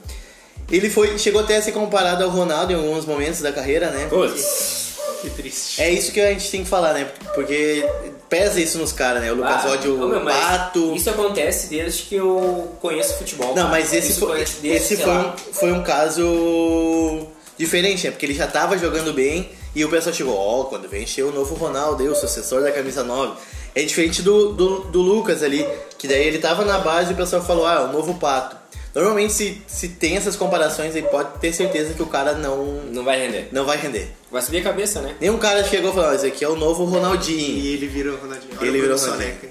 Ele 0.70 0.88
foi, 0.88 1.18
chegou 1.18 1.40
até 1.40 1.56
a 1.56 1.62
ser 1.62 1.72
comparado 1.72 2.22
ao 2.22 2.30
Ronaldo 2.30 2.72
em 2.72 2.76
alguns 2.76 3.04
momentos 3.04 3.40
da 3.40 3.50
carreira, 3.50 3.90
né? 3.90 4.06
Putz. 4.08 4.91
Que 5.22 5.30
triste. 5.30 5.80
É 5.80 5.88
isso 5.88 6.10
que 6.10 6.20
a 6.20 6.32
gente 6.32 6.50
tem 6.50 6.64
que 6.64 6.68
falar, 6.68 6.94
né? 6.94 7.04
Porque 7.32 7.88
pesa 8.28 8.60
isso 8.60 8.76
nos 8.76 8.90
caras, 8.90 9.22
né? 9.22 9.30
O 9.30 9.36
Lucas 9.36 9.64
Ah, 9.64 9.68
Ódio, 9.68 9.96
meu, 9.96 10.18
o 10.18 10.24
mas 10.24 10.36
Pato. 10.36 10.92
Isso 10.96 11.08
acontece 11.08 11.68
desde 11.68 12.02
que 12.02 12.16
eu 12.16 12.76
conheço 12.80 13.16
futebol. 13.18 13.48
Não, 13.48 13.54
cara. 13.54 13.68
mas 13.68 13.92
esse 13.92 14.10
Isso 14.10 14.26
foi, 14.26 14.42
esse 14.42 14.96
foi, 14.96 15.12
um, 15.12 15.32
foi 15.52 15.72
um 15.72 15.82
caso 15.84 17.24
diferente, 17.56 18.04
né? 18.04 18.10
Porque 18.10 18.26
ele 18.26 18.34
já 18.34 18.48
tava 18.48 18.76
jogando 18.76 19.12
bem 19.12 19.50
e 19.76 19.84
o 19.84 19.88
pessoal 19.88 20.12
chegou, 20.12 20.36
ó, 20.36 20.64
quando 20.64 20.88
vem 20.88 21.04
encher 21.04 21.24
o 21.24 21.30
novo 21.30 21.54
Ronaldo, 21.54 22.02
o 22.04 22.14
sucessor 22.16 22.60
da 22.60 22.72
camisa 22.72 23.04
9. 23.04 23.34
É 23.76 23.82
diferente 23.84 24.22
do, 24.22 24.52
do, 24.52 24.78
do 24.80 25.00
Lucas 25.00 25.40
ali, 25.40 25.64
que 25.98 26.08
daí 26.08 26.26
ele 26.26 26.38
tava 26.38 26.64
na 26.64 26.78
base 26.78 27.10
e 27.10 27.14
o 27.14 27.16
pessoal 27.16 27.42
falou, 27.42 27.64
ah, 27.64 27.84
o 27.84 27.92
novo 27.92 28.14
Pato. 28.14 28.56
Normalmente 28.94 29.32
se, 29.32 29.62
se 29.66 29.88
tem 29.88 30.16
essas 30.16 30.36
comparações 30.36 30.94
aí, 30.94 31.02
pode 31.02 31.38
ter 31.38 31.52
certeza 31.52 31.94
que 31.94 32.02
o 32.02 32.06
cara 32.06 32.34
não, 32.34 32.64
Não 32.92 33.02
vai 33.04 33.18
render. 33.18 33.48
não 33.50 33.64
vai 33.64 33.76
render. 33.78 34.10
Vai 34.30 34.42
subir 34.42 34.58
a 34.58 34.62
cabeça, 34.62 35.00
né? 35.00 35.14
Nenhum 35.20 35.38
cara 35.38 35.64
chegou 35.64 35.90
e 35.90 35.94
falou, 35.94 36.10
ah, 36.10 36.14
esse 36.14 36.26
aqui 36.26 36.44
é 36.44 36.48
o 36.48 36.56
novo 36.56 36.84
Ronaldinho. 36.84 37.58
E 37.58 37.72
ele 37.74 37.86
virou 37.86 38.16
Ronaldinho. 38.18 38.52
Olha 38.58 38.66
Ele 38.68 38.78
o 38.78 38.82
virou 38.82 38.98
Ronaldinho. 38.98 39.30
Soneca. 39.30 39.48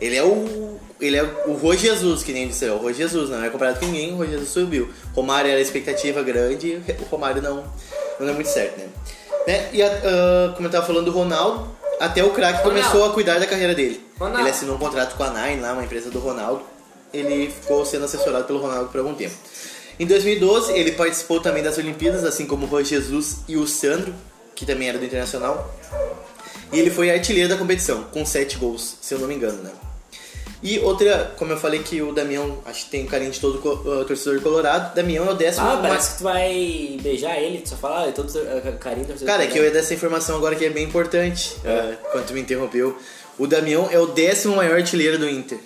Ele 0.00 0.16
é 0.16 0.22
o. 0.24 0.76
Ele 1.00 1.16
é 1.16 1.22
o 1.46 1.52
Rô 1.52 1.74
Jesus, 1.76 2.22
que 2.22 2.32
nem 2.32 2.48
disse, 2.48 2.64
é 2.64 2.72
o 2.72 2.78
Rô 2.78 2.90
Jesus, 2.90 3.28
não 3.28 3.44
é 3.44 3.50
comparado 3.50 3.78
com 3.78 3.86
ninguém, 3.86 4.12
o 4.14 4.16
Rô 4.16 4.24
Jesus 4.24 4.48
subiu. 4.48 4.88
Romário 5.14 5.50
era 5.50 5.60
expectativa 5.60 6.22
grande, 6.22 6.80
o 7.00 7.04
Romário 7.04 7.42
não, 7.42 7.64
não 8.18 8.28
é 8.30 8.32
muito 8.32 8.48
certo, 8.48 8.78
né? 8.78 8.86
né? 9.46 9.68
E 9.74 9.82
a- 9.82 9.86
ah, 10.04 10.52
como 10.56 10.66
eu 10.66 10.72
tava 10.72 10.86
falando 10.86 11.04
do 11.04 11.10
Ronaldo, 11.10 11.68
até 12.00 12.24
o 12.24 12.30
craque 12.30 12.62
começou 12.62 13.04
a 13.04 13.10
cuidar 13.12 13.38
da 13.38 13.46
carreira 13.46 13.74
dele. 13.74 14.00
Ronaldo. 14.18 14.40
Ele 14.40 14.48
assinou 14.50 14.76
um 14.76 14.78
contrato 14.78 15.16
com 15.16 15.22
a 15.22 15.30
Nine 15.30 15.60
lá, 15.60 15.74
uma 15.74 15.84
empresa 15.84 16.10
do 16.10 16.18
Ronaldo. 16.18 16.62
Ele 17.12 17.50
ficou 17.50 17.84
sendo 17.86 18.04
assessorado 18.04 18.44
pelo 18.44 18.58
Ronaldo 18.58 18.90
por 18.90 18.98
algum 18.98 19.14
tempo. 19.14 19.34
Em 19.98 20.06
2012, 20.06 20.72
ele 20.72 20.92
participou 20.92 21.40
também 21.40 21.62
das 21.62 21.78
Olimpíadas, 21.78 22.24
assim 22.24 22.46
como 22.46 22.66
o 22.66 22.68
Rô 22.68 22.82
Jesus 22.82 23.36
e 23.48 23.56
o 23.56 23.66
Sandro, 23.66 24.14
que 24.54 24.66
também 24.66 24.88
era 24.88 24.98
do 24.98 25.04
Internacional. 25.04 25.74
E 26.72 26.78
ele 26.78 26.90
foi 26.90 27.10
artilheiro 27.10 27.48
da 27.48 27.56
competição, 27.56 28.04
com 28.04 28.26
7 28.26 28.58
gols, 28.58 28.96
se 29.00 29.14
eu 29.14 29.18
não 29.18 29.28
me 29.28 29.34
engano, 29.34 29.62
né? 29.62 29.70
E 30.62 30.78
outra, 30.80 31.32
como 31.38 31.52
eu 31.52 31.56
falei 31.56 31.80
que 31.82 32.00
o 32.02 32.12
Damião, 32.12 32.58
acho 32.64 32.86
que 32.86 32.90
tem 32.90 33.04
um 33.04 33.06
carinho 33.06 33.30
de 33.30 33.38
todo 33.38 33.58
co- 33.58 33.74
uh, 33.88 34.04
torcedor 34.04 34.40
colorado, 34.40 34.94
Damião 34.94 35.26
é 35.28 35.30
o 35.30 35.34
décimo 35.34 35.66
Ah, 35.66 35.76
mais- 35.76 35.88
parece 35.88 36.10
que 36.12 36.16
tu 36.18 36.24
vai 36.24 36.98
beijar 37.02 37.38
ele, 37.38 37.58
tu 37.58 37.68
só 37.68 37.76
fala, 37.76 38.08
ah, 38.08 38.12
todo 38.12 38.28
uh, 38.30 38.78
carinho 38.78 39.06
torcedor. 39.06 39.26
Cara, 39.32 39.44
é 39.44 39.46
que 39.46 39.58
eu 39.58 39.64
ia 39.64 39.70
dar 39.70 39.78
essa 39.80 39.94
informação 39.94 40.36
agora 40.36 40.56
que 40.56 40.64
é 40.64 40.70
bem 40.70 40.84
importante, 40.84 41.56
É. 41.64 41.68
uh, 41.70 41.96
quando 42.10 42.26
tu 42.26 42.32
me 42.32 42.40
interrompeu. 42.40 42.96
O 43.38 43.46
Damião 43.46 43.88
é 43.92 43.98
o 43.98 44.06
décimo 44.06 44.56
maior 44.56 44.76
artilheiro 44.76 45.18
do 45.18 45.28
Inter, 45.28 45.58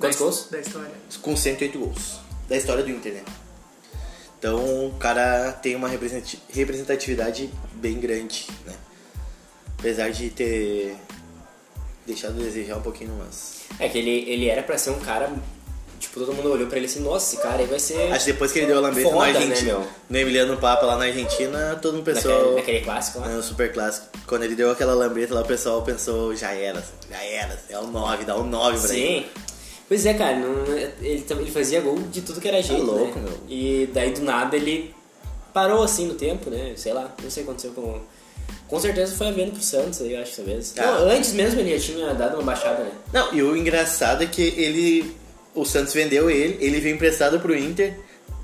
Quantos 0.00 0.18
gols? 0.18 0.48
Da 0.50 0.58
história. 0.58 0.90
com 1.20 1.36
108 1.36 1.78
gols, 1.78 2.20
da 2.48 2.56
história 2.56 2.82
do 2.82 2.90
Inter, 2.90 3.12
né? 3.12 3.22
Então 4.38 4.86
o 4.86 4.94
cara 4.98 5.52
tem 5.52 5.76
uma 5.76 5.86
representati- 5.86 6.42
representatividade 6.48 7.50
bem 7.74 8.00
grande, 8.00 8.46
né? 8.64 8.72
Apesar 9.78 10.10
de 10.10 10.30
ter 10.30 10.96
deixado 12.06 12.40
a 12.40 12.42
desejar 12.42 12.78
um 12.78 12.82
pouquinho, 12.82 13.14
mas... 13.18 13.60
É 13.78 13.88
que 13.88 13.98
ele, 13.98 14.30
ele 14.30 14.48
era 14.48 14.62
pra 14.62 14.78
ser 14.78 14.90
um 14.90 14.98
cara. 14.98 15.30
Tipo, 15.98 16.20
todo 16.20 16.32
mundo 16.32 16.50
olhou 16.50 16.66
pra 16.66 16.78
ele 16.78 16.86
assim, 16.86 17.00
nossa, 17.00 17.34
esse 17.34 17.42
cara 17.42 17.58
aí 17.58 17.66
vai 17.66 17.78
ser. 17.78 18.10
Acho 18.10 18.24
que 18.24 18.32
depois 18.32 18.50
que 18.50 18.60
ele 18.60 18.68
deu 18.68 18.78
a 18.78 18.80
lambeta 18.80 19.10
na 19.10 19.16
né, 19.16 19.38
Argentina, 19.38 19.72
meu? 19.72 19.86
no 20.08 20.18
Emiliano 20.18 20.56
Papa 20.56 20.86
lá 20.86 20.96
na 20.96 21.04
Argentina, 21.04 21.78
todo 21.80 21.94
mundo 21.96 22.04
pensou... 22.04 22.32
naquele, 22.32 22.56
naquele 22.56 22.80
clássico 22.80 23.20
lá. 23.20 23.28
No 23.28 23.42
super 23.42 23.70
clássico. 23.70 24.06
Quando 24.26 24.44
ele 24.44 24.54
deu 24.54 24.70
aquela 24.70 24.94
lambreta 24.94 25.34
lá, 25.34 25.42
o 25.42 25.46
pessoal 25.46 25.82
pensou, 25.82 26.34
já 26.34 26.52
era, 26.52 26.82
já 27.10 27.22
era, 27.22 27.62
é 27.68 27.78
o 27.78 27.86
9, 27.86 28.24
dá 28.24 28.36
um 28.36 28.44
9 28.44 28.80
pra 28.80 28.94
ele. 28.96 29.26
Sim. 29.28 29.49
Pois 29.90 30.06
é, 30.06 30.14
cara, 30.14 30.36
não- 30.36 30.64
ele, 31.02 31.24
ele 31.28 31.50
fazia 31.50 31.80
gol 31.80 31.98
de 32.12 32.20
tudo 32.22 32.40
que 32.40 32.46
era 32.46 32.62
jeito, 32.62 32.86
Tá 32.86 32.92
louco, 32.92 33.18
né? 33.18 33.24
meu. 33.28 33.38
E 33.48 33.90
daí 33.92 34.12
do 34.12 34.20
nada 34.22 34.54
ele 34.56 34.94
parou 35.52 35.82
assim 35.82 36.06
no 36.06 36.14
tempo, 36.14 36.48
né? 36.48 36.74
Sei 36.76 36.92
lá, 36.92 37.12
não 37.20 37.28
sei 37.28 37.42
o 37.42 37.46
que 37.46 37.50
aconteceu 37.50 37.72
com. 37.72 37.98
Com 38.68 38.78
certeza 38.78 39.16
foi 39.16 39.26
a 39.26 39.32
venda 39.32 39.50
pro 39.50 39.60
Santos 39.60 40.00
aí, 40.00 40.14
acho, 40.14 40.36
talvez. 40.36 40.74
Ah. 40.78 40.82
Não, 40.86 41.10
antes 41.10 41.32
mesmo 41.32 41.58
ele 41.58 41.76
já 41.76 41.84
tinha 41.92 42.14
dado 42.14 42.34
uma 42.34 42.44
baixada, 42.44 42.84
né? 42.84 42.92
Não, 43.12 43.34
e 43.34 43.42
o 43.42 43.56
engraçado 43.56 44.22
é 44.22 44.26
que 44.26 44.42
ele. 44.56 45.12
O 45.56 45.64
Santos 45.64 45.92
vendeu 45.92 46.30
ele, 46.30 46.56
ele 46.60 46.78
veio 46.78 46.94
emprestado 46.94 47.40
pro 47.40 47.52
Inter, 47.56 47.98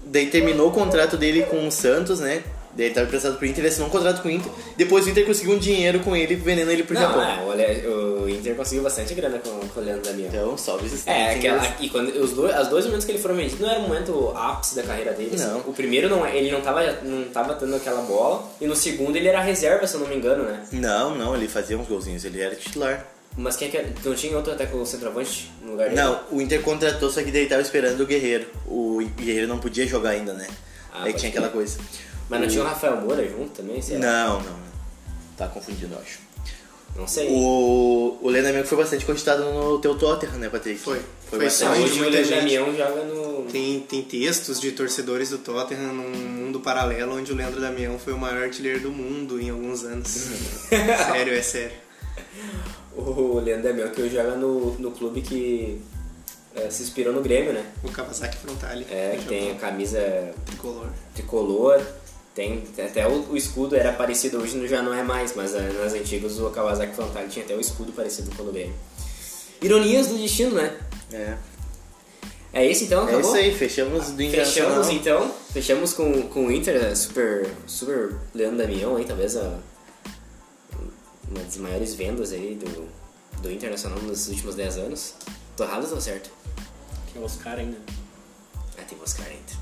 daí 0.05 0.27
terminou 0.27 0.69
o 0.69 0.73
contrato 0.73 1.17
dele 1.17 1.45
com 1.45 1.65
o 1.69 1.71
Santos, 1.71 2.19
né? 2.19 2.43
Daí 2.75 2.87
ele 2.87 2.95
tava 2.95 3.07
emprestado 3.07 3.39
pro 3.39 3.47
Inter, 3.47 3.61
ele 3.61 3.69
assinou 3.69 3.87
um 3.87 3.91
contrato 3.93 4.21
com 4.21 4.29
o 4.29 4.31
Inter, 4.33 4.51
depois 4.77 5.07
o 5.07 5.11
Inter 5.11 5.25
conseguiu 5.25 5.55
um 5.55 5.59
dinheiro 5.59 6.01
com 6.01 6.15
ele, 6.17 6.35
vendendo 6.35 6.71
ele 6.73 6.83
pro 6.83 6.95
não, 6.95 7.01
Japão. 7.03 7.23
é, 7.23 7.45
o, 7.45 7.51
Ale- 7.53 7.87
o 8.27 8.31
Inter 8.31 8.55
conseguiu 8.55 8.83
bastante 8.83 9.15
grana 9.15 9.39
com, 9.39 9.51
com 9.69 9.81
o 9.81 9.83
Leandro 9.83 10.03
Damião. 10.05 10.29
Então, 10.29 10.59
salve 10.59 10.87
esses 10.87 11.07
É, 11.07 11.35
aquela, 11.35 11.62
e 11.81 11.89
quando 11.89 12.09
os 12.21 12.33
dois, 12.33 12.55
as 12.55 12.69
dois 12.69 12.85
momentos 12.85 13.05
que 13.07 13.12
ele 13.12 13.19
foram 13.19 13.35
vendidos 13.37 13.61
não 13.61 13.71
era 13.71 13.79
o 13.79 13.83
momento 13.83 14.33
ápice 14.37 14.77
da 14.77 14.83
carreira 14.83 15.12
dele. 15.12 15.35
assim. 15.35 15.47
Não. 15.47 15.61
O 15.61 15.73
primeiro 15.73 16.09
não, 16.09 16.27
ele 16.27 16.51
não 16.51 16.61
tava, 16.61 16.83
não 17.03 17.25
tava 17.25 17.55
dando 17.55 17.77
aquela 17.77 18.03
bola, 18.03 18.47
e 18.61 18.67
no 18.67 18.77
segundo 18.77 19.17
ele 19.17 19.29
era 19.29 19.41
reserva, 19.41 19.87
se 19.87 19.95
eu 19.95 20.01
não 20.01 20.09
me 20.09 20.17
engano, 20.17 20.45
né? 20.45 20.67
Não, 20.73 21.15
não, 21.15 21.35
ele 21.35 21.49
fazia 21.49 21.79
uns 21.79 21.87
golzinhos, 21.89 22.25
ele 22.25 22.41
era 22.41 22.55
titular. 22.55 23.07
Mas 23.39 23.55
quem 23.57 23.69
é 23.69 23.71
que 23.71 23.77
era? 23.77 23.89
Não 24.05 24.15
tinha 24.15 24.35
outro 24.37 24.53
até 24.53 24.65
com 24.65 24.81
o 24.81 24.87
centroavante 24.87 25.53
no 25.62 25.73
lugar 25.73 25.91
dele? 25.91 26.01
Não, 26.01 26.21
o 26.31 26.41
Inter 26.41 26.62
contratou, 26.62 27.11
só 27.11 27.23
que 27.23 27.31
daí 27.31 27.47
tava 27.47 27.61
esperando 27.61 28.01
o 28.01 28.07
Guerreiro. 28.07 28.47
O 28.67 28.99
Guerreiro 29.17 29.47
não 29.47 29.59
podia 29.59 29.87
jogar 29.87 30.11
ainda, 30.11 30.33
né? 30.33 30.47
Ah, 30.93 31.05
Aí 31.05 31.12
tinha 31.12 31.29
aquela 31.31 31.51
coisa. 31.51 31.79
Mas 32.31 32.41
não 32.41 32.49
tinha 32.49 32.62
o 32.62 32.67
Rafael 32.67 32.97
Moura 32.97 33.23
junto 33.29 33.51
também? 33.51 33.79
Não, 33.99 34.41
não, 34.41 34.51
não. 34.51 34.67
Tá 35.37 35.47
confundindo, 35.49 35.95
eu 35.95 36.01
acho. 36.01 36.19
Não 36.97 37.07
sei. 37.07 37.29
O, 37.31 38.19
o 38.23 38.29
Leandro 38.29 38.51
Amigo 38.51 38.67
foi 38.67 38.79
bastante 38.79 39.05
cogitado 39.05 39.45
no 39.45 39.79
teu 39.79 39.97
Tottenham, 39.97 40.39
né, 40.39 40.49
Patrick? 40.49 40.79
Foi. 40.79 40.99
Foi 40.99 41.39
Foi 41.39 41.45
bastante. 41.45 41.81
Hoje 41.81 42.01
o. 42.03 42.31
Damião 42.31 42.75
joga 42.75 43.05
no... 43.05 43.45
Tem, 43.45 43.81
tem 43.81 44.03
textos 44.03 44.61
de 44.61 44.73
torcedores 44.73 45.31
do 45.31 45.39
Tottenham 45.39 45.93
num 45.93 46.11
mundo 46.11 46.61
paralelo 46.61 47.17
onde 47.17 47.33
o 47.33 47.37
Leandro 47.37 47.61
Damião 47.61 47.99
foi 47.99 48.13
o 48.13 48.19
maior 48.19 48.43
artilheiro 48.43 48.81
do 48.81 48.91
mundo 48.91 49.41
em 49.41 49.51
alguns 49.51 49.85
anos. 49.85 50.09
sério, 50.69 51.35
é 51.35 51.43
sério. 51.43 51.77
O 52.97 53.39
Leandro 53.41 53.69
Damião 53.69 53.91
que 53.91 54.01
hoje 54.01 54.15
joga 54.17 54.37
no, 54.37 54.73
no 54.79 54.91
clube 54.91 55.21
que 55.21 55.83
eh, 56.55 56.71
se 56.71 56.83
inspirou 56.83 57.13
no 57.13 57.21
Grêmio, 57.21 57.53
né? 57.53 57.63
O 57.85 57.91
Kawasaki 57.91 58.39
Frontale. 58.39 58.87
É, 58.91 59.19
que 59.19 59.27
tem 59.27 59.51
a 59.51 59.55
camisa 59.57 60.01
tricolor. 60.47 60.89
tricolor, 61.15 61.83
tem 62.37 62.62
até 62.79 63.09
o, 63.09 63.31
o 63.31 63.37
escudo 63.37 63.75
era 63.75 63.94
parecido, 63.94 64.38
hoje 64.38 64.68
já 64.68 64.83
não 64.83 64.92
é 64.92 65.03
mais, 65.03 65.35
mas 65.35 65.55
eh, 65.55 65.72
nas 65.72 65.94
antigas 65.94 66.38
o 66.38 66.51
Kawasaki 66.51 66.94
Frontale 66.94 67.29
tinha 67.29 67.42
até 67.42 67.57
o 67.57 67.61
escudo 67.61 67.92
parecido 67.92 68.31
com 68.37 68.42
o 68.42 68.46
do 68.46 68.53
Grêmio. 68.53 68.75
Ironias 69.62 70.09
do 70.09 70.18
destino, 70.18 70.55
né? 70.55 70.79
É. 71.11 71.38
É 72.53 72.66
isso 72.66 72.85
então, 72.85 73.01
É 73.01 73.05
acabou? 73.05 73.20
isso 73.22 73.35
aí, 73.35 73.55
fechamos 73.55 74.11
do 74.11 74.22
Internacional. 74.22 74.85
Fechamos 74.85 75.01
então, 75.01 75.35
fechamos 75.51 75.92
com, 75.94 76.29
com 76.29 76.46
o 76.49 76.53
Inter, 76.53 76.79
né? 76.79 76.94
super, 76.94 77.51
super 77.66 78.14
Leandro 78.35 78.59
Damião 78.59 78.96
aí, 78.96 79.07
talvez 79.07 79.35
a, 79.35 79.59
uma 81.31 81.40
das 81.42 81.57
maiores 81.57 81.94
vendas 81.94 82.33
aí 82.33 82.55
do, 82.55 82.88
do 83.40 83.51
Internacional 83.51 83.99
nos 84.01 84.29
últimos 84.29 84.55
10 84.55 84.77
anos. 84.77 85.14
Tô 85.57 85.64
errado 85.64 85.85
ou 85.85 85.88
tô 85.88 86.01
certo? 86.03 86.31
Que 87.11 87.18
é 87.18 87.22
os 87.22 87.37
caras 87.37 87.61
ainda. 87.61 87.79
Ah, 88.77 88.83
tem 88.87 88.99
o 88.99 89.03
Oscar 89.03 89.27
ainda. 89.27 89.56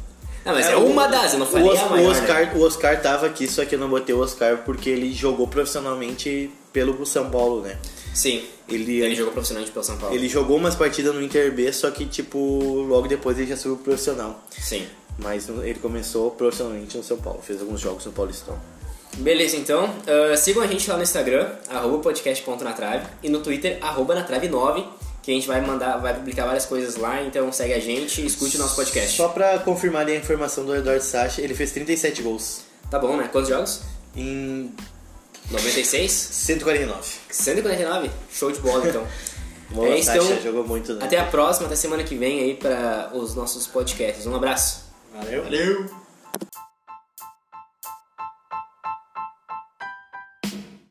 Ah, 0.44 0.52
mas 0.52 0.66
é, 0.66 0.76
uma 0.76 1.06
das, 1.06 1.32
eu 1.32 1.38
não 1.38 1.46
falei 1.46 1.66
o, 1.68 1.72
Os- 1.72 1.78
a 1.80 1.88
maior, 1.88 2.06
o 2.06 2.10
Oscar, 2.10 2.40
né? 2.46 2.52
o 2.54 2.62
Oscar 2.62 3.00
tava 3.02 3.26
aqui, 3.26 3.46
só 3.48 3.64
que 3.64 3.74
eu 3.74 3.78
não 3.78 3.88
botei 3.88 4.14
o 4.14 4.20
Oscar 4.20 4.58
porque 4.64 4.90
ele 4.90 5.12
jogou 5.12 5.46
profissionalmente 5.48 6.50
pelo 6.72 7.04
São 7.06 7.30
Paulo, 7.30 7.62
né? 7.62 7.78
Sim, 8.12 8.44
Ele, 8.68 9.00
ele 9.00 9.14
jogou 9.14 9.32
profissionalmente 9.32 9.72
pelo 9.72 9.84
São 9.84 9.96
Paulo. 9.96 10.14
ele 10.14 10.28
jogou 10.28 10.56
umas 10.56 10.74
partidas 10.74 11.14
no 11.14 11.22
Inter 11.22 11.52
B, 11.52 11.72
só 11.72 11.90
que 11.90 12.04
tipo, 12.06 12.38
logo 12.88 13.08
depois 13.08 13.38
ele 13.38 13.46
já 13.48 13.56
subiu 13.56 13.76
pro 13.76 13.84
profissional. 13.86 14.42
Sim. 14.50 14.86
Mas 15.18 15.48
ele 15.48 15.78
começou 15.80 16.30
profissionalmente 16.32 16.96
no 16.96 17.02
São 17.02 17.16
Paulo, 17.18 17.40
fez 17.42 17.60
alguns 17.60 17.80
jogos 17.80 18.04
no 18.04 18.12
Paulistão. 18.12 18.58
Beleza, 19.16 19.56
então. 19.56 19.88
ah, 20.32 20.36
sigam 20.36 20.62
a 20.62 20.66
gente 20.66 20.88
lá 20.90 20.96
no 20.96 21.02
Instagram, 21.04 21.48
arroba 21.70 21.98
podcast.natrave, 21.98 23.06
e 23.22 23.28
no 23.28 23.40
Twitter, 23.40 23.78
arroba 23.80 24.14
natrave9, 24.16 24.84
que 25.24 25.30
a 25.30 25.34
gente 25.34 25.46
vai 25.46 25.60
mandar, 25.60 25.96
vai 25.96 26.12
publicar 26.14 26.44
várias 26.44 26.66
coisas 26.66 26.96
lá, 26.96 27.22
então 27.22 27.50
segue 27.50 27.72
a 27.72 27.80
gente 27.80 28.20
e 28.20 28.26
escute 28.26 28.56
o 28.56 28.60
nosso 28.60 28.76
podcast. 28.76 29.16
Só 29.16 29.28
pra 29.28 29.58
confirmar 29.58 30.02
ali 30.02 30.12
a 30.12 30.16
informação 30.16 30.66
do 30.66 30.74
Eduardo 30.74 31.02
Sacha, 31.02 31.40
ele 31.40 31.54
fez 31.54 31.72
37 31.72 32.22
gols 32.22 32.60
Tá 32.90 32.98
bom, 32.98 33.16
né? 33.16 33.28
Quantos 33.32 33.48
jogos? 33.48 33.80
em 34.14 34.70
96? 35.50 36.12
149. 36.12 37.08
149? 37.30 38.10
Show 38.32 38.52
de 38.52 38.60
bola, 38.60 38.86
então. 38.88 39.06
Boa, 39.70 39.88
É 39.88 39.98
isso, 39.98 40.06
Sacha 40.12 40.22
então. 40.22 40.42
jogou 40.42 40.66
muito, 40.66 40.92
né? 40.94 41.04
Até 41.04 41.18
a 41.18 41.24
próxima, 41.24 41.66
até 41.66 41.74
semana 41.74 42.04
que 42.04 42.14
vem 42.14 42.40
aí 42.40 42.54
para 42.54 43.10
os 43.14 43.34
nossos 43.34 43.66
podcasts. 43.66 44.26
Um 44.26 44.36
abraço. 44.36 44.84
Valeu. 45.14 45.42
Valeu! 45.42 46.63